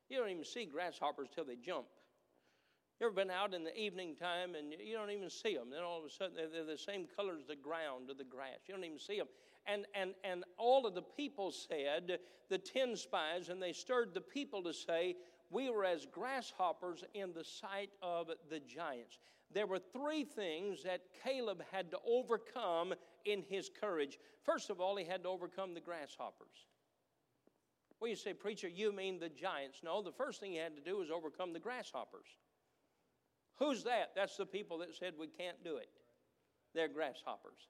You 0.08 0.20
don't 0.20 0.30
even 0.30 0.46
see 0.46 0.66
grasshoppers 0.66 1.30
till 1.34 1.46
they 1.46 1.56
jump. 1.56 1.88
You 3.00 3.08
ever 3.08 3.16
been 3.16 3.32
out 3.32 3.56
in 3.56 3.64
the 3.64 3.76
evening 3.76 4.16
time 4.16 4.54
and 4.54 4.72
you 4.72 4.96
don't 4.96 5.10
even 5.10 5.32
see 5.32 5.56
them? 5.56 5.72
Then 5.72 5.82
all 5.82 5.98
of 5.98 6.06
a 6.06 6.10
sudden 6.10 6.36
they're 6.36 6.64
the 6.64 6.78
same 6.78 7.08
color 7.16 7.34
as 7.34 7.46
the 7.48 7.56
ground 7.56 8.10
or 8.10 8.14
the 8.14 8.24
grass. 8.24 8.60
You 8.68 8.76
don't 8.76 8.86
even 8.86 9.00
see 9.00 9.18
them. 9.18 9.28
And, 9.68 9.86
and, 9.94 10.14
and 10.24 10.44
all 10.58 10.86
of 10.86 10.94
the 10.94 11.02
people 11.02 11.52
said, 11.52 12.20
the 12.50 12.58
ten 12.58 12.96
spies, 12.96 13.50
and 13.50 13.62
they 13.62 13.74
stirred 13.74 14.14
the 14.14 14.22
people 14.22 14.64
to 14.64 14.74
say, 14.74 15.16
We 15.50 15.70
were 15.70 15.86
as 15.86 16.06
grasshoppers 16.06 17.04
in 17.14 17.34
the 17.34 17.44
sight 17.44 17.90
of 18.02 18.30
the 18.50 18.60
giants. 18.60 19.20
There 19.54 19.68
were 19.68 19.80
three 19.80 20.24
things 20.24 20.84
that 20.84 21.02
Caleb 21.24 21.64
had 21.72 21.92
to 21.92 21.98
overcome 22.06 22.94
in 23.26 23.44
his 23.50 23.70
courage. 23.70 24.20
First 24.44 24.70
of 24.70 24.82
all, 24.82 24.96
he 24.96 25.06
had 25.06 25.24
to 25.24 25.30
overcome 25.30 25.74
the 25.74 25.82
grasshoppers. 25.82 26.68
Well, 28.00 28.10
you 28.10 28.16
say, 28.16 28.34
Preacher, 28.34 28.68
you 28.68 28.92
mean 28.92 29.20
the 29.20 29.30
giants. 29.30 29.80
No, 29.84 30.02
the 30.02 30.12
first 30.12 30.40
thing 30.40 30.52
he 30.52 30.58
had 30.58 30.76
to 30.76 30.82
do 30.82 30.98
was 30.98 31.10
overcome 31.10 31.54
the 31.54 31.60
grasshoppers. 31.60 32.28
Who's 33.58 33.84
that? 33.84 34.12
That's 34.16 34.36
the 34.36 34.46
people 34.46 34.80
that 34.80 34.94
said 34.94 35.14
we 35.18 35.28
can't 35.28 35.64
do 35.64 35.78
it. 35.78 35.90
They're 36.74 36.90
grasshoppers. 36.90 37.70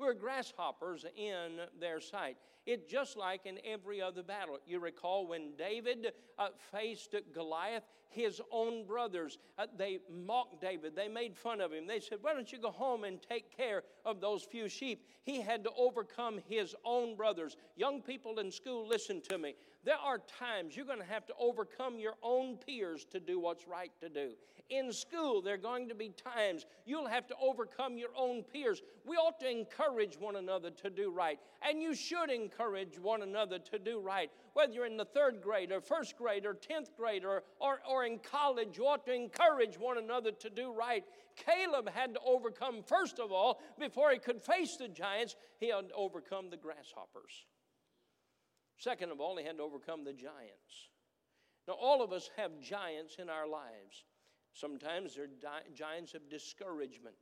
We're 0.00 0.14
grasshoppers 0.14 1.04
in 1.14 1.60
their 1.78 2.00
sight. 2.00 2.38
It 2.64 2.88
just 2.88 3.18
like 3.18 3.44
in 3.44 3.58
every 3.64 4.00
other 4.00 4.22
battle. 4.22 4.58
You 4.66 4.80
recall 4.80 5.26
when 5.26 5.52
David 5.58 6.12
uh, 6.38 6.48
faced 6.72 7.14
Goliath, 7.34 7.82
his 8.08 8.40
own 8.50 8.86
brothers, 8.86 9.36
uh, 9.58 9.66
they 9.76 9.98
mocked 10.10 10.62
David. 10.62 10.96
They 10.96 11.08
made 11.08 11.36
fun 11.36 11.60
of 11.60 11.72
him. 11.72 11.86
They 11.86 12.00
said, 12.00 12.18
Why 12.22 12.32
don't 12.32 12.50
you 12.50 12.58
go 12.58 12.70
home 12.70 13.04
and 13.04 13.20
take 13.20 13.54
care 13.54 13.82
of 14.06 14.22
those 14.22 14.42
few 14.42 14.68
sheep? 14.70 15.04
He 15.22 15.42
had 15.42 15.64
to 15.64 15.70
overcome 15.76 16.40
his 16.48 16.74
own 16.84 17.14
brothers. 17.14 17.56
Young 17.76 18.00
people 18.00 18.38
in 18.38 18.50
school, 18.50 18.88
listen 18.88 19.20
to 19.28 19.36
me. 19.36 19.54
There 19.82 19.96
are 19.96 20.18
times 20.18 20.76
you're 20.76 20.84
going 20.84 20.98
to 20.98 21.04
have 21.04 21.26
to 21.26 21.32
overcome 21.40 21.98
your 21.98 22.14
own 22.22 22.58
peers 22.58 23.06
to 23.12 23.20
do 23.20 23.40
what's 23.40 23.66
right 23.66 23.90
to 24.00 24.10
do. 24.10 24.32
In 24.68 24.92
school, 24.92 25.40
there 25.40 25.54
are 25.54 25.58
going 25.58 25.88
to 25.88 25.94
be 25.94 26.10
times 26.10 26.66
you'll 26.84 27.08
have 27.08 27.26
to 27.28 27.34
overcome 27.42 27.96
your 27.96 28.10
own 28.14 28.42
peers. 28.42 28.82
We 29.06 29.16
ought 29.16 29.40
to 29.40 29.50
encourage 29.50 30.18
one 30.18 30.36
another 30.36 30.70
to 30.70 30.90
do 30.90 31.10
right, 31.10 31.40
and 31.66 31.82
you 31.82 31.94
should 31.94 32.30
encourage 32.30 32.98
one 32.98 33.22
another 33.22 33.58
to 33.58 33.78
do 33.78 34.00
right. 34.00 34.30
Whether 34.52 34.74
you're 34.74 34.86
in 34.86 34.98
the 34.98 35.06
third 35.06 35.40
grade 35.42 35.72
or 35.72 35.80
first 35.80 36.16
grade 36.16 36.44
or 36.44 36.54
tenth 36.54 36.94
grade 36.94 37.24
or, 37.24 37.42
or, 37.58 37.80
or 37.88 38.04
in 38.04 38.18
college, 38.18 38.76
you 38.76 38.86
ought 38.86 39.06
to 39.06 39.14
encourage 39.14 39.78
one 39.78 39.96
another 39.96 40.30
to 40.30 40.50
do 40.50 40.72
right. 40.72 41.04
Caleb 41.36 41.88
had 41.88 42.14
to 42.14 42.20
overcome, 42.20 42.82
first 42.86 43.18
of 43.18 43.32
all, 43.32 43.60
before 43.78 44.10
he 44.10 44.18
could 44.18 44.42
face 44.42 44.76
the 44.76 44.88
giants, 44.88 45.36
he 45.58 45.70
had 45.70 45.88
to 45.88 45.94
overcome 45.94 46.50
the 46.50 46.56
grasshoppers. 46.58 47.46
Second 48.80 49.12
of 49.12 49.20
all, 49.20 49.36
he 49.36 49.44
had 49.44 49.58
to 49.58 49.62
overcome 49.62 50.04
the 50.04 50.14
giants. 50.14 50.88
Now, 51.68 51.74
all 51.74 52.02
of 52.02 52.12
us 52.12 52.30
have 52.38 52.60
giants 52.62 53.16
in 53.18 53.28
our 53.28 53.46
lives. 53.46 54.04
Sometimes 54.54 55.14
they're 55.14 55.26
di- 55.26 55.74
giants 55.74 56.14
of 56.14 56.30
discouragement. 56.30 57.14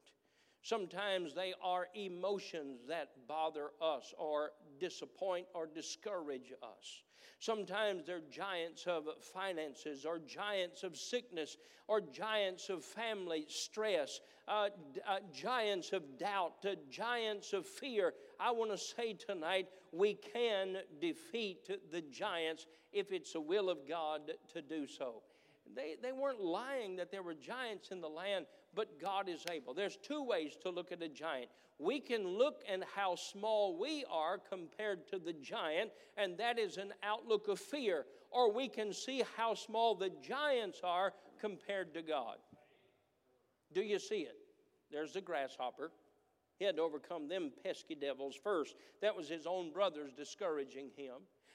Sometimes 0.63 1.35
they 1.35 1.55
are 1.61 1.89
emotions 1.95 2.83
that 2.89 3.11
bother 3.27 3.71
us 3.83 4.15
or 4.19 4.53
disappoint 4.79 5.47
or 5.53 5.67
discourage 5.67 6.53
us. 6.63 7.03
Sometimes 7.41 8.07
they're 8.07 8.23
giants 8.31 8.87
of 8.87 9.05
finances 9.21 10.05
or 10.05 10.21
giants 10.21 10.85
of 10.85 10.97
sickness 10.97 11.57
or 11.89 12.01
giants 12.01 12.69
of 12.69 12.85
family 12.85 13.47
stress, 13.49 14.21
uh, 14.47 14.69
uh, 15.07 15.19
giants 15.33 15.93
of 15.93 16.19
doubt, 16.19 16.55
uh, 16.65 16.75
giants 16.91 17.53
of 17.53 17.67
fear. 17.67 18.15
I 18.41 18.51
want 18.53 18.71
to 18.71 18.79
say 18.79 19.15
tonight 19.15 19.69
we 19.93 20.15
can 20.15 20.79
defeat 21.01 21.69
the 21.91 22.01
giants 22.03 22.67
if 22.93 23.13
it's 23.13 23.33
the 23.33 23.41
will 23.41 23.69
of 23.69 23.79
God 23.89 24.33
to 24.55 24.63
do 24.63 24.87
so. 24.87 25.23
They, 25.75 25.97
they 26.03 26.13
weren't 26.13 26.43
lying 26.43 26.97
that 26.97 27.11
there 27.11 27.23
were 27.23 27.35
giants 27.35 27.91
in 27.91 28.01
the 28.01 28.09
land, 28.09 28.47
but 28.75 29.01
God 29.01 29.29
is 29.29 29.45
able. 29.51 29.75
There's 29.75 29.97
two 29.97 30.23
ways 30.23 30.57
to 30.63 30.71
look 30.71 30.93
at 30.93 31.03
a 31.03 31.09
giant. 31.09 31.51
We 31.79 32.01
can 32.01 32.27
look 32.27 32.63
at 32.71 32.81
how 32.95 33.15
small 33.15 33.79
we 33.79 34.05
are 34.11 34.39
compared 34.39 35.07
to 35.09 35.19
the 35.19 35.33
giant, 35.33 35.91
and 36.17 36.37
that 36.39 36.59
is 36.59 36.77
an 36.77 36.93
outlook 37.03 37.49
of 37.49 37.61
fear. 37.61 38.07
Or 38.31 38.53
we 38.53 38.69
can 38.69 38.93
see 38.93 39.23
how 39.37 39.55
small 39.55 39.95
the 39.95 40.11
giants 40.23 40.81
are 40.83 41.13
compared 41.41 41.95
to 41.95 42.03
God. 42.03 42.37
Do 43.73 43.83
you 43.83 43.99
see 43.99 44.21
it? 44.21 44.37
There's 44.91 45.13
the 45.13 45.21
grasshopper. 45.21 45.93
He 46.59 46.65
had 46.65 46.77
to 46.77 46.83
overcome 46.83 47.29
them 47.29 47.53
pesky 47.65 47.95
devils 47.95 48.35
first. 48.43 48.75
That 49.01 49.17
was 49.17 49.29
his 49.29 49.47
own 49.47 49.73
brothers 49.73 50.13
discouraging 50.17 50.91
him. 50.97 51.15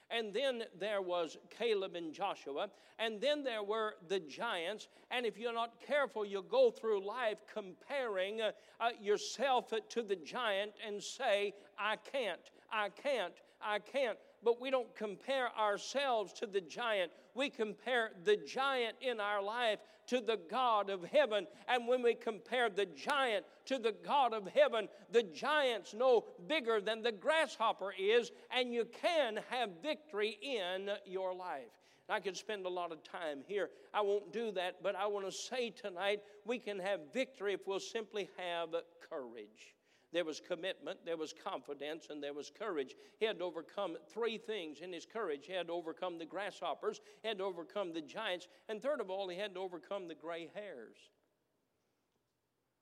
And 0.10 0.34
then 0.34 0.64
there 0.80 1.02
was 1.02 1.38
Caleb 1.50 1.96
and 1.96 2.14
Joshua. 2.14 2.70
And 3.00 3.20
then 3.20 3.44
there 3.44 3.64
were 3.64 3.96
the 4.08 4.20
giants. 4.20 4.88
And 5.12 5.26
if 5.26 5.38
you're 5.38 5.54
not 5.54 5.82
careful, 5.86 6.26
you'll 6.26 6.44
go 6.44 6.70
through 6.72 7.06
life 7.06 7.40
comparing 7.52 8.42
uh, 8.42 8.52
uh, 8.80 8.90
yourself 9.02 9.74
to 9.90 10.04
the 10.04 10.16
giant 10.16 10.74
and 10.86 11.02
say, 11.02 11.54
I 11.78 11.96
can't, 11.96 12.52
I 12.72 12.90
can't, 12.90 13.34
I 13.62 13.80
can't 13.80 14.18
but 14.44 14.60
we 14.60 14.70
don't 14.70 14.94
compare 14.96 15.50
ourselves 15.58 16.34
to 16.34 16.46
the 16.46 16.62
giant. 16.62 17.12
We 17.34 17.50
compare 17.50 18.12
the 18.24 18.38
giant 18.38 18.98
in 19.02 19.20
our 19.20 19.42
life 19.42 19.80
to 20.14 20.22
the 20.22 20.40
God 20.50 20.92
of 20.92 21.04
heaven. 21.06 21.48
And 21.68 21.88
when 21.88 22.04
we 22.04 22.14
compare 22.14 22.70
the 22.70 22.86
giant 22.86 23.46
to 23.66 23.80
the 23.80 23.96
God 24.06 24.32
of 24.32 24.48
heaven, 24.48 24.88
the 25.12 25.24
giant's 25.24 25.96
no 25.96 26.26
bigger 26.48 26.80
than 26.80 27.02
the 27.02 27.12
grasshopper 27.12 27.96
is, 28.00 28.32
and 28.56 28.72
you 28.72 28.86
can 28.86 29.40
have 29.50 29.70
victory 29.82 30.38
in 30.40 30.92
your 31.08 31.34
life. 31.34 31.72
I 32.10 32.20
could 32.20 32.38
spend 32.38 32.68
a 32.68 32.70
lot 32.70 32.92
of 32.92 33.04
time 33.04 33.40
here. 33.48 33.72
I 33.92 34.02
won't 34.02 34.32
do 34.32 34.52
that, 34.52 34.84
but 34.84 34.96
I 34.96 35.08
want 35.08 35.26
to 35.26 35.32
say 35.32 35.72
tonight 35.72 36.20
we 36.46 36.60
can 36.60 36.78
have 36.78 37.00
victory 37.12 37.54
if 37.54 37.62
we'll 37.66 37.80
simply 37.80 38.30
have 38.38 38.70
courage. 39.10 39.74
There 40.14 40.24
was 40.24 40.40
commitment, 40.40 41.00
there 41.06 41.18
was 41.18 41.34
confidence, 41.44 42.08
and 42.10 42.24
there 42.24 42.34
was 42.34 42.52
courage. 42.58 42.96
He 43.20 43.26
had 43.26 43.40
to 43.40 43.46
overcome 43.46 43.98
three 44.14 44.38
things 44.38 44.80
in 44.82 44.94
his 44.94 45.06
courage. 45.06 45.46
He 45.48 45.54
had 45.54 45.68
to 45.68 45.74
overcome 45.74 46.20
the 46.20 46.26
grasshoppers, 46.26 47.02
he 47.22 47.28
had 47.28 47.40
to 47.40 47.44
overcome 47.44 47.94
the 47.94 48.02
giants, 48.02 48.48
and 48.70 48.82
third 48.82 49.02
of 49.02 49.10
all, 49.10 49.28
he 49.28 49.38
had 49.38 49.56
to 49.56 49.60
overcome 49.60 50.08
the 50.08 50.16
gray 50.16 50.50
hairs. 50.54 50.98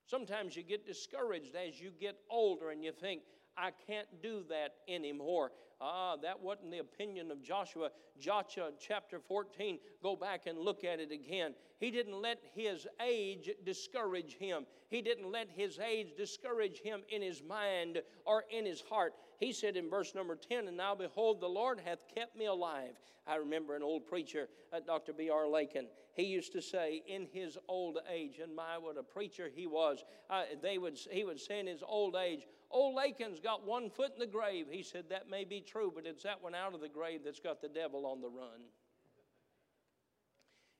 Sometimes 0.06 0.54
you 0.54 0.62
get 0.62 0.86
discouraged 0.86 1.54
as 1.56 1.80
you 1.80 1.90
get 1.98 2.16
older 2.28 2.70
and 2.70 2.84
you 2.84 2.92
think, 2.92 3.22
I 3.56 3.70
can't 3.86 4.08
do 4.22 4.44
that 4.48 4.74
anymore. 4.88 5.52
Ah, 5.80 6.16
that 6.22 6.40
wasn't 6.40 6.70
the 6.70 6.78
opinion 6.78 7.30
of 7.32 7.42
Joshua. 7.42 7.90
Joshua 8.18 8.70
chapter 8.78 9.18
14, 9.18 9.78
go 10.00 10.14
back 10.14 10.46
and 10.46 10.58
look 10.58 10.84
at 10.84 11.00
it 11.00 11.10
again. 11.10 11.54
He 11.80 11.90
didn't 11.90 12.22
let 12.22 12.38
his 12.54 12.86
age 13.04 13.50
discourage 13.64 14.36
him. 14.36 14.64
He 14.90 15.02
didn't 15.02 15.30
let 15.30 15.48
his 15.50 15.80
age 15.80 16.14
discourage 16.16 16.80
him 16.80 17.02
in 17.08 17.20
his 17.20 17.42
mind 17.42 18.00
or 18.24 18.44
in 18.50 18.64
his 18.64 18.80
heart. 18.80 19.14
He 19.40 19.52
said 19.52 19.76
in 19.76 19.90
verse 19.90 20.14
number 20.14 20.36
10, 20.36 20.68
And 20.68 20.76
now 20.76 20.94
behold, 20.94 21.40
the 21.40 21.48
Lord 21.48 21.80
hath 21.84 21.98
kept 22.14 22.36
me 22.36 22.46
alive. 22.46 22.92
I 23.26 23.36
remember 23.36 23.74
an 23.74 23.82
old 23.82 24.06
preacher, 24.06 24.48
uh, 24.72 24.80
Dr. 24.86 25.12
B.R. 25.12 25.48
Lakin. 25.48 25.86
He 26.14 26.24
used 26.24 26.52
to 26.52 26.62
say 26.62 27.02
in 27.08 27.26
his 27.32 27.58
old 27.68 27.98
age, 28.12 28.38
and 28.42 28.54
my, 28.54 28.78
what 28.78 28.98
a 28.98 29.02
preacher 29.02 29.50
he 29.52 29.66
was, 29.66 30.04
uh, 30.28 30.42
they 30.62 30.78
would, 30.78 30.98
he 31.10 31.24
would 31.24 31.40
say 31.40 31.58
in 31.58 31.66
his 31.66 31.82
old 31.84 32.14
age, 32.16 32.46
Old 32.72 32.96
Lakin's 32.96 33.38
got 33.38 33.66
one 33.66 33.90
foot 33.90 34.12
in 34.14 34.18
the 34.18 34.26
grave. 34.26 34.66
He 34.70 34.82
said, 34.82 35.04
That 35.10 35.28
may 35.28 35.44
be 35.44 35.60
true, 35.60 35.92
but 35.94 36.06
it's 36.06 36.22
that 36.22 36.42
one 36.42 36.54
out 36.54 36.74
of 36.74 36.80
the 36.80 36.88
grave 36.88 37.20
that's 37.24 37.40
got 37.40 37.60
the 37.60 37.68
devil 37.68 38.06
on 38.06 38.20
the 38.20 38.28
run. 38.28 38.62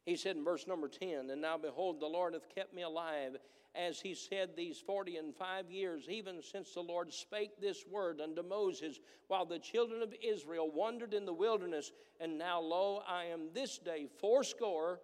He 0.05 0.17
said 0.17 0.37
in 0.37 0.45
verse 0.45 0.67
number 0.67 0.89
10, 0.89 1.31
And 1.31 1.41
now 1.41 1.59
behold, 1.59 2.01
the 2.01 2.07
Lord 2.07 2.33
hath 2.35 2.53
kept 2.53 2.75
me 2.75 2.83
alive, 2.83 3.37
as 3.75 4.01
he 4.01 4.15
said 4.15 4.51
these 4.57 4.79
forty 4.79 5.17
and 5.17 5.35
five 5.35 5.71
years, 5.71 6.09
even 6.09 6.43
since 6.43 6.75
the 6.75 6.81
Lord 6.81 7.13
spake 7.13 7.61
this 7.61 7.85
word 7.91 8.21
unto 8.21 8.43
Moses, 8.43 8.99
while 9.29 9.47
the 9.47 9.59
children 9.59 10.03
of 10.03 10.15
Israel 10.23 10.71
wandered 10.71 11.15
in 11.15 11.25
the 11.25 11.33
wilderness. 11.33 11.93
And 12.21 12.37
now, 12.37 12.61
lo, 12.61 13.03
I 13.07 13.27
am 13.27 13.49
this 13.55 13.79
day 13.79 14.09
fourscore, 14.21 15.01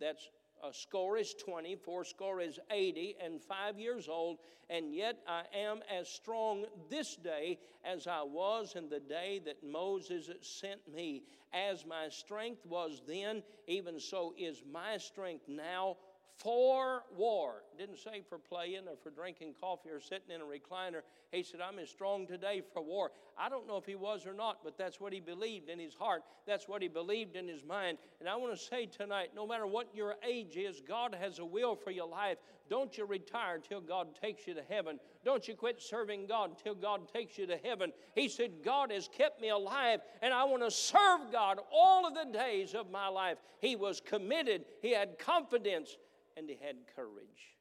that's 0.00 0.28
a 0.62 0.72
score 0.72 1.18
is 1.18 1.34
20, 1.34 1.76
four 1.76 2.04
score 2.04 2.40
is 2.40 2.58
80, 2.70 3.16
and 3.22 3.40
five 3.40 3.78
years 3.78 4.08
old, 4.08 4.38
and 4.70 4.94
yet 4.94 5.18
I 5.26 5.42
am 5.54 5.80
as 5.90 6.08
strong 6.08 6.64
this 6.88 7.16
day 7.16 7.58
as 7.84 8.06
I 8.06 8.22
was 8.22 8.74
in 8.76 8.88
the 8.88 9.00
day 9.00 9.40
that 9.44 9.64
Moses 9.64 10.30
sent 10.40 10.80
me. 10.92 11.24
As 11.52 11.84
my 11.84 12.08
strength 12.08 12.64
was 12.64 13.02
then, 13.06 13.42
even 13.66 13.98
so 13.98 14.34
is 14.38 14.62
my 14.70 14.96
strength 14.98 15.48
now 15.48 15.96
for 16.42 17.04
war. 17.16 17.62
Didn't 17.78 17.98
say 17.98 18.22
for 18.28 18.38
playing 18.38 18.88
or 18.88 18.96
for 19.02 19.10
drinking 19.10 19.54
coffee 19.60 19.90
or 19.90 20.00
sitting 20.00 20.34
in 20.34 20.40
a 20.40 20.44
recliner. 20.44 21.02
He 21.30 21.42
said, 21.42 21.60
I'm 21.60 21.78
as 21.78 21.88
strong 21.88 22.26
today 22.26 22.62
for 22.72 22.82
war. 22.82 23.12
I 23.38 23.48
don't 23.48 23.66
know 23.66 23.76
if 23.76 23.86
he 23.86 23.94
was 23.94 24.26
or 24.26 24.34
not, 24.34 24.58
but 24.62 24.76
that's 24.76 25.00
what 25.00 25.12
he 25.12 25.20
believed 25.20 25.68
in 25.68 25.78
his 25.78 25.94
heart. 25.94 26.22
That's 26.46 26.68
what 26.68 26.82
he 26.82 26.88
believed 26.88 27.36
in 27.36 27.48
his 27.48 27.64
mind. 27.64 27.98
And 28.20 28.28
I 28.28 28.36
want 28.36 28.56
to 28.56 28.62
say 28.62 28.86
tonight 28.86 29.30
no 29.34 29.46
matter 29.46 29.66
what 29.66 29.94
your 29.94 30.16
age 30.26 30.56
is, 30.56 30.82
God 30.86 31.16
has 31.18 31.38
a 31.38 31.44
will 31.44 31.76
for 31.76 31.90
your 31.90 32.08
life. 32.08 32.38
Don't 32.68 32.96
you 32.96 33.04
retire 33.04 33.58
till 33.58 33.80
God 33.80 34.08
takes 34.20 34.46
you 34.46 34.54
to 34.54 34.62
heaven. 34.68 34.98
Don't 35.24 35.46
you 35.46 35.54
quit 35.54 35.80
serving 35.80 36.26
God 36.26 36.56
till 36.62 36.74
God 36.74 37.12
takes 37.12 37.36
you 37.36 37.46
to 37.46 37.58
heaven. 37.62 37.92
He 38.14 38.28
said, 38.28 38.50
God 38.64 38.90
has 38.90 39.08
kept 39.08 39.40
me 39.40 39.50
alive, 39.50 40.00
and 40.22 40.32
I 40.32 40.44
want 40.44 40.62
to 40.62 40.70
serve 40.70 41.30
God 41.30 41.58
all 41.72 42.06
of 42.06 42.14
the 42.14 42.32
days 42.32 42.74
of 42.74 42.90
my 42.90 43.08
life. 43.08 43.38
He 43.60 43.76
was 43.76 44.00
committed, 44.00 44.64
he 44.80 44.92
had 44.92 45.18
confidence 45.18 45.96
and 46.36 46.48
he 46.48 46.56
had 46.60 46.76
courage. 46.94 47.56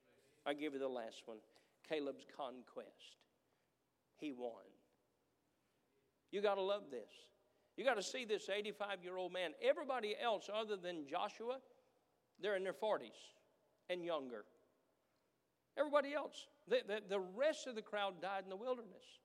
I 0.46 0.54
give 0.54 0.74
you 0.74 0.80
the 0.80 0.88
last 0.88 1.24
one 1.26 1.38
Caleb's 1.88 2.26
conquest. 2.36 3.18
He 4.18 4.32
won. 4.32 4.52
You 6.32 6.42
got 6.42 6.56
to 6.56 6.62
love 6.62 6.84
this. 6.90 7.10
You 7.76 7.84
got 7.84 7.96
to 7.96 8.04
see 8.04 8.26
this 8.26 8.50
85 8.50 9.04
year 9.04 9.18
old 9.18 9.34
man. 9.34 9.52
Everybody 9.62 10.16
else, 10.22 10.50
other 10.54 10.78
than 10.78 11.08
Joshua, 11.08 11.58
they're 12.42 12.56
in 12.56 12.64
their 12.64 12.74
40s 12.74 13.18
and 13.90 14.04
younger. 14.04 14.46
Everybody 15.78 16.14
else, 16.14 16.48
the, 16.68 16.82
the, 16.88 17.02
the 17.10 17.20
rest 17.20 17.68
of 17.68 17.76
the 17.76 17.82
crowd 17.82 18.22
died 18.22 18.44
in 18.44 18.50
the 18.50 18.56
wilderness. 18.56 19.21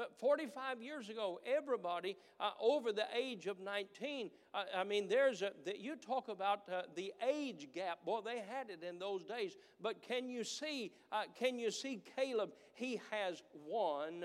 But 0.00 0.18
45 0.18 0.80
years 0.80 1.10
ago, 1.10 1.40
everybody 1.44 2.16
uh, 2.40 2.52
over 2.58 2.90
the 2.90 3.04
age 3.14 3.46
of 3.46 3.60
19, 3.60 4.30
uh, 4.54 4.62
I 4.74 4.82
mean, 4.82 5.06
there's 5.06 5.42
a, 5.42 5.52
the, 5.66 5.78
you 5.78 5.94
talk 5.94 6.28
about 6.28 6.60
uh, 6.72 6.84
the 6.94 7.12
age 7.22 7.68
gap. 7.74 8.02
Boy, 8.06 8.20
they 8.24 8.38
had 8.38 8.70
it 8.70 8.82
in 8.82 8.98
those 8.98 9.24
days. 9.24 9.58
But 9.78 10.00
can 10.00 10.30
you 10.30 10.42
see, 10.42 10.92
uh, 11.12 11.24
can 11.38 11.58
you 11.58 11.70
see 11.70 12.02
Caleb? 12.16 12.52
He 12.72 12.98
has 13.10 13.42
won 13.52 14.24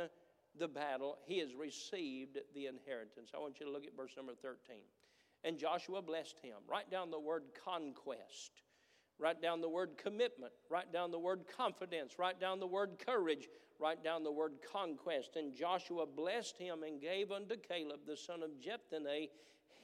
the 0.58 0.70
battle, 0.70 1.18
he 1.26 1.40
has 1.40 1.54
received 1.54 2.38
the 2.54 2.68
inheritance. 2.68 3.32
I 3.36 3.40
want 3.40 3.60
you 3.60 3.66
to 3.66 3.72
look 3.74 3.84
at 3.86 3.98
verse 3.98 4.14
number 4.16 4.32
13. 4.42 4.78
And 5.44 5.58
Joshua 5.58 6.02
blessed 6.02 6.40
him. 6.40 6.56
Write 6.70 6.90
down 6.90 7.12
the 7.12 7.20
word 7.20 7.44
conquest. 7.66 8.62
Write 9.20 9.42
down 9.42 9.62
the 9.62 9.70
word 9.70 9.98
commitment. 9.98 10.52
Write 10.70 10.92
down 10.92 11.12
the 11.12 11.20
word 11.20 11.46
confidence. 11.56 12.20
Write 12.20 12.40
down 12.40 12.60
the 12.60 12.68
word 12.68 12.98
courage 13.06 13.48
write 13.80 14.04
down 14.04 14.24
the 14.24 14.32
word 14.32 14.54
conquest. 14.72 15.36
And 15.36 15.54
Joshua 15.54 16.06
blessed 16.06 16.58
him 16.58 16.84
and 16.84 17.02
gave 17.02 17.32
unto 17.32 17.56
Caleb, 17.56 18.02
the 18.08 18.18
son 18.18 18.42
of 18.44 18.52
Jephunneh, 18.62 19.30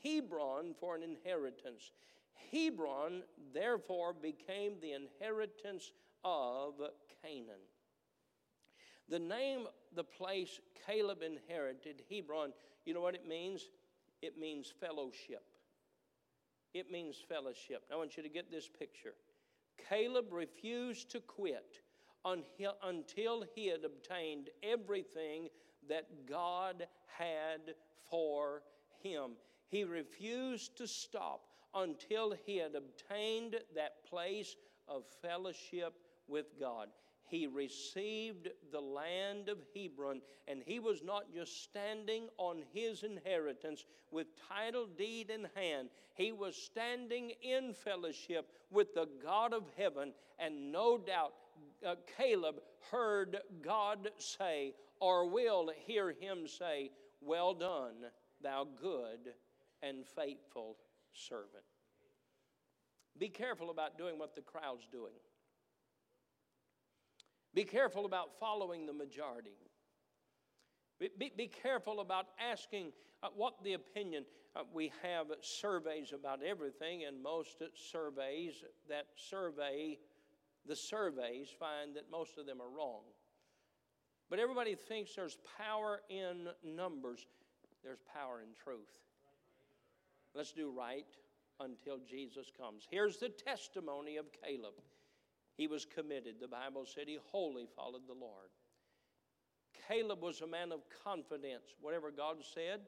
Hebron 0.03 0.73
for 0.79 0.95
an 0.95 1.03
inheritance. 1.03 1.91
Hebron, 2.51 3.23
therefore, 3.53 4.13
became 4.13 4.73
the 4.81 4.93
inheritance 4.93 5.91
of 6.23 6.75
Canaan. 7.21 7.61
The 9.09 9.19
name, 9.19 9.67
the 9.95 10.03
place 10.03 10.59
Caleb 10.85 11.21
inherited, 11.21 12.03
Hebron, 12.09 12.53
you 12.85 12.93
know 12.93 13.01
what 13.01 13.15
it 13.15 13.27
means? 13.27 13.69
It 14.21 14.39
means 14.39 14.73
fellowship. 14.79 15.43
It 16.73 16.91
means 16.91 17.17
fellowship. 17.27 17.83
I 17.91 17.95
want 17.95 18.17
you 18.17 18.23
to 18.23 18.29
get 18.29 18.51
this 18.51 18.67
picture. 18.67 19.13
Caleb 19.89 20.31
refused 20.31 21.11
to 21.11 21.19
quit 21.19 21.81
until 22.23 23.43
he 23.55 23.67
had 23.67 23.83
obtained 23.83 24.49
everything 24.63 25.49
that 25.89 26.27
God 26.29 26.87
had 27.17 27.75
for 28.09 28.61
him. 29.01 29.31
He 29.67 29.83
refused 29.83 30.77
to 30.77 30.87
stop 30.87 31.45
until 31.73 32.35
he 32.45 32.57
had 32.57 32.75
obtained 32.75 33.55
that 33.75 34.05
place 34.05 34.55
of 34.87 35.03
fellowship 35.21 35.93
with 36.27 36.59
God. 36.59 36.89
He 37.31 37.47
received 37.47 38.49
the 38.73 38.81
land 38.81 39.47
of 39.47 39.59
Hebron, 39.73 40.21
and 40.49 40.61
he 40.65 40.79
was 40.79 41.01
not 41.01 41.33
just 41.33 41.63
standing 41.63 42.27
on 42.37 42.61
his 42.73 43.03
inheritance 43.03 43.85
with 44.11 44.27
title 44.49 44.85
deed 44.85 45.29
in 45.29 45.47
hand. 45.55 45.87
He 46.13 46.33
was 46.33 46.57
standing 46.57 47.31
in 47.41 47.73
fellowship 47.73 48.51
with 48.69 48.93
the 48.93 49.07
God 49.23 49.53
of 49.53 49.63
heaven, 49.77 50.11
and 50.39 50.73
no 50.73 50.97
doubt 50.97 51.31
uh, 51.87 51.95
Caleb 52.17 52.55
heard 52.91 53.37
God 53.61 54.09
say, 54.17 54.73
or 54.99 55.29
will 55.29 55.71
hear 55.85 56.11
him 56.11 56.49
say, 56.49 56.91
Well 57.21 57.53
done, 57.53 58.11
thou 58.43 58.67
good 58.81 59.35
and 59.81 60.05
faithful 60.05 60.75
servant. 61.13 61.63
Be 63.17 63.29
careful 63.29 63.69
about 63.69 63.97
doing 63.97 64.19
what 64.19 64.35
the 64.35 64.41
crowd's 64.41 64.85
doing. 64.91 65.13
Be 67.53 67.63
careful 67.63 68.05
about 68.05 68.39
following 68.39 68.85
the 68.85 68.93
majority. 68.93 69.57
Be, 70.99 71.31
be, 71.35 71.47
careful 71.47 71.99
about 71.99 72.27
asking 72.39 72.91
uh, 73.23 73.29
what 73.35 73.55
the 73.63 73.73
opinion. 73.73 74.23
Uh, 74.55 74.61
we 74.71 74.91
have 75.01 75.27
surveys 75.41 76.13
about 76.13 76.43
everything, 76.43 77.05
and 77.05 77.21
most 77.21 77.63
surveys 77.73 78.63
that 78.87 79.05
survey 79.15 79.97
the 80.67 80.75
surveys 80.75 81.49
find 81.59 81.95
that 81.95 82.11
most 82.11 82.37
of 82.37 82.45
them 82.45 82.61
are 82.61 82.69
wrong. 82.69 83.01
But 84.29 84.39
everybody 84.39 84.75
thinks 84.75 85.15
there's 85.15 85.37
power 85.57 86.01
in 86.09 86.47
numbers. 86.63 87.25
There's 87.83 88.01
power 88.13 88.41
in 88.41 88.49
truth. 88.63 88.99
Let's 90.35 90.53
do 90.53 90.71
right 90.71 91.07
until 91.59 91.97
Jesus 92.07 92.51
comes. 92.57 92.87
Here's 92.89 93.17
the 93.17 93.29
testimony 93.29 94.17
of 94.17 94.27
Caleb. 94.31 94.73
He 95.61 95.67
was 95.67 95.85
committed. 95.85 96.37
The 96.39 96.47
Bible 96.47 96.87
said 96.87 97.03
he 97.05 97.19
wholly 97.31 97.67
followed 97.75 98.07
the 98.07 98.19
Lord. 98.19 98.49
Caleb 99.87 100.23
was 100.23 100.41
a 100.41 100.47
man 100.47 100.71
of 100.71 100.79
confidence. 101.03 101.75
Whatever 101.79 102.09
God 102.09 102.37
said, 102.55 102.79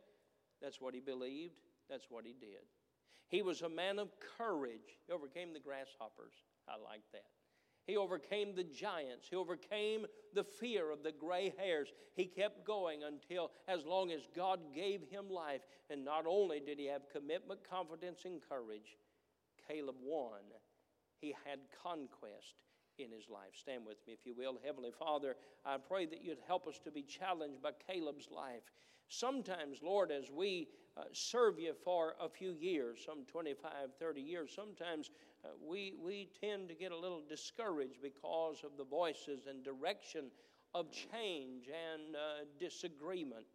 that's 0.60 0.82
what 0.82 0.96
he 0.96 1.00
believed, 1.00 1.54
that's 1.88 2.08
what 2.10 2.26
he 2.26 2.34
did. 2.34 2.66
He 3.28 3.44
was 3.44 3.62
a 3.62 3.70
man 3.70 4.00
of 4.00 4.10
courage. 4.40 4.98
He 5.06 5.14
overcame 5.14 5.54
the 5.54 5.60
grasshoppers. 5.60 6.34
I 6.68 6.72
like 6.84 7.04
that. 7.12 7.28
He 7.86 7.96
overcame 7.96 8.56
the 8.56 8.64
giants. 8.64 9.28
He 9.30 9.36
overcame 9.36 10.08
the 10.34 10.44
fear 10.44 10.90
of 10.90 11.04
the 11.04 11.12
gray 11.12 11.54
hairs. 11.60 11.90
He 12.16 12.26
kept 12.26 12.66
going 12.66 13.04
until, 13.04 13.52
as 13.68 13.86
long 13.86 14.12
as 14.12 14.22
God 14.36 14.60
gave 14.74 15.02
him 15.12 15.30
life. 15.30 15.62
And 15.92 16.04
not 16.04 16.26
only 16.28 16.60
did 16.60 16.80
he 16.80 16.88
have 16.88 17.04
commitment, 17.14 17.60
confidence, 17.70 18.22
and 18.26 18.42
courage, 18.50 18.98
Caleb 19.68 19.98
won. 20.04 20.42
He 21.24 21.34
had 21.46 21.60
conquest. 21.82 22.56
in 23.00 23.12
his 23.12 23.28
life. 23.28 23.56
Stand 23.56 23.88
with 23.88 23.98
me, 24.06 24.14
if 24.14 24.24
you 24.24 24.36
will. 24.38 24.60
Heavenly 24.64 24.92
Father, 24.92 25.36
I 25.66 25.78
pray 25.78 26.06
that 26.06 26.24
you'd 26.24 26.38
help 26.46 26.68
us 26.68 26.80
to 26.84 26.92
be 26.92 27.02
challenged 27.02 27.60
by 27.60 27.72
Caleb's 27.88 28.30
life. 28.30 28.62
Sometimes, 29.08 29.80
Lord, 29.82 30.12
as 30.12 30.30
we 30.30 30.68
uh, 30.96 31.06
serve 31.12 31.58
you 31.58 31.74
for 31.84 32.14
a 32.22 32.30
few 32.30 32.54
years, 32.54 33.00
some 33.04 33.26
25, 33.26 33.72
30 34.00 34.22
years, 34.22 34.52
sometimes 34.56 35.10
uh, 35.44 35.48
we, 35.60 35.96
we 36.04 36.30
tend 36.40 36.70
to 36.70 36.76
get 36.76 36.92
a 36.92 36.98
little 36.98 37.24
discouraged 37.28 38.00
because 38.00 38.64
of 38.64 38.78
the 38.78 38.84
voices 38.84 39.48
and 39.50 39.64
direction 39.64 40.26
of 40.76 40.92
change 40.92 41.68
and 41.68 42.16
uh, 42.16 42.46
disagreement. 42.60 43.46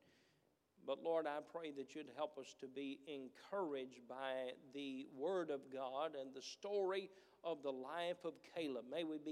But 0.85 1.03
Lord, 1.05 1.27
I 1.27 1.39
pray 1.57 1.71
that 1.73 1.95
you'd 1.95 2.11
help 2.17 2.39
us 2.39 2.57
to 2.61 2.67
be 2.67 2.99
encouraged 3.07 4.09
by 4.09 4.53
the 4.75 5.07
Word 5.15 5.51
of 5.51 5.61
God 5.73 6.17
and 6.19 6.35
the 6.35 6.43
story 6.43 7.11
of 7.45 7.63
the 7.63 7.71
life 7.71 8.19
of 8.25 8.35
Caleb. 8.55 8.85
May 8.91 9.05
we 9.05 9.19
be 9.19 9.25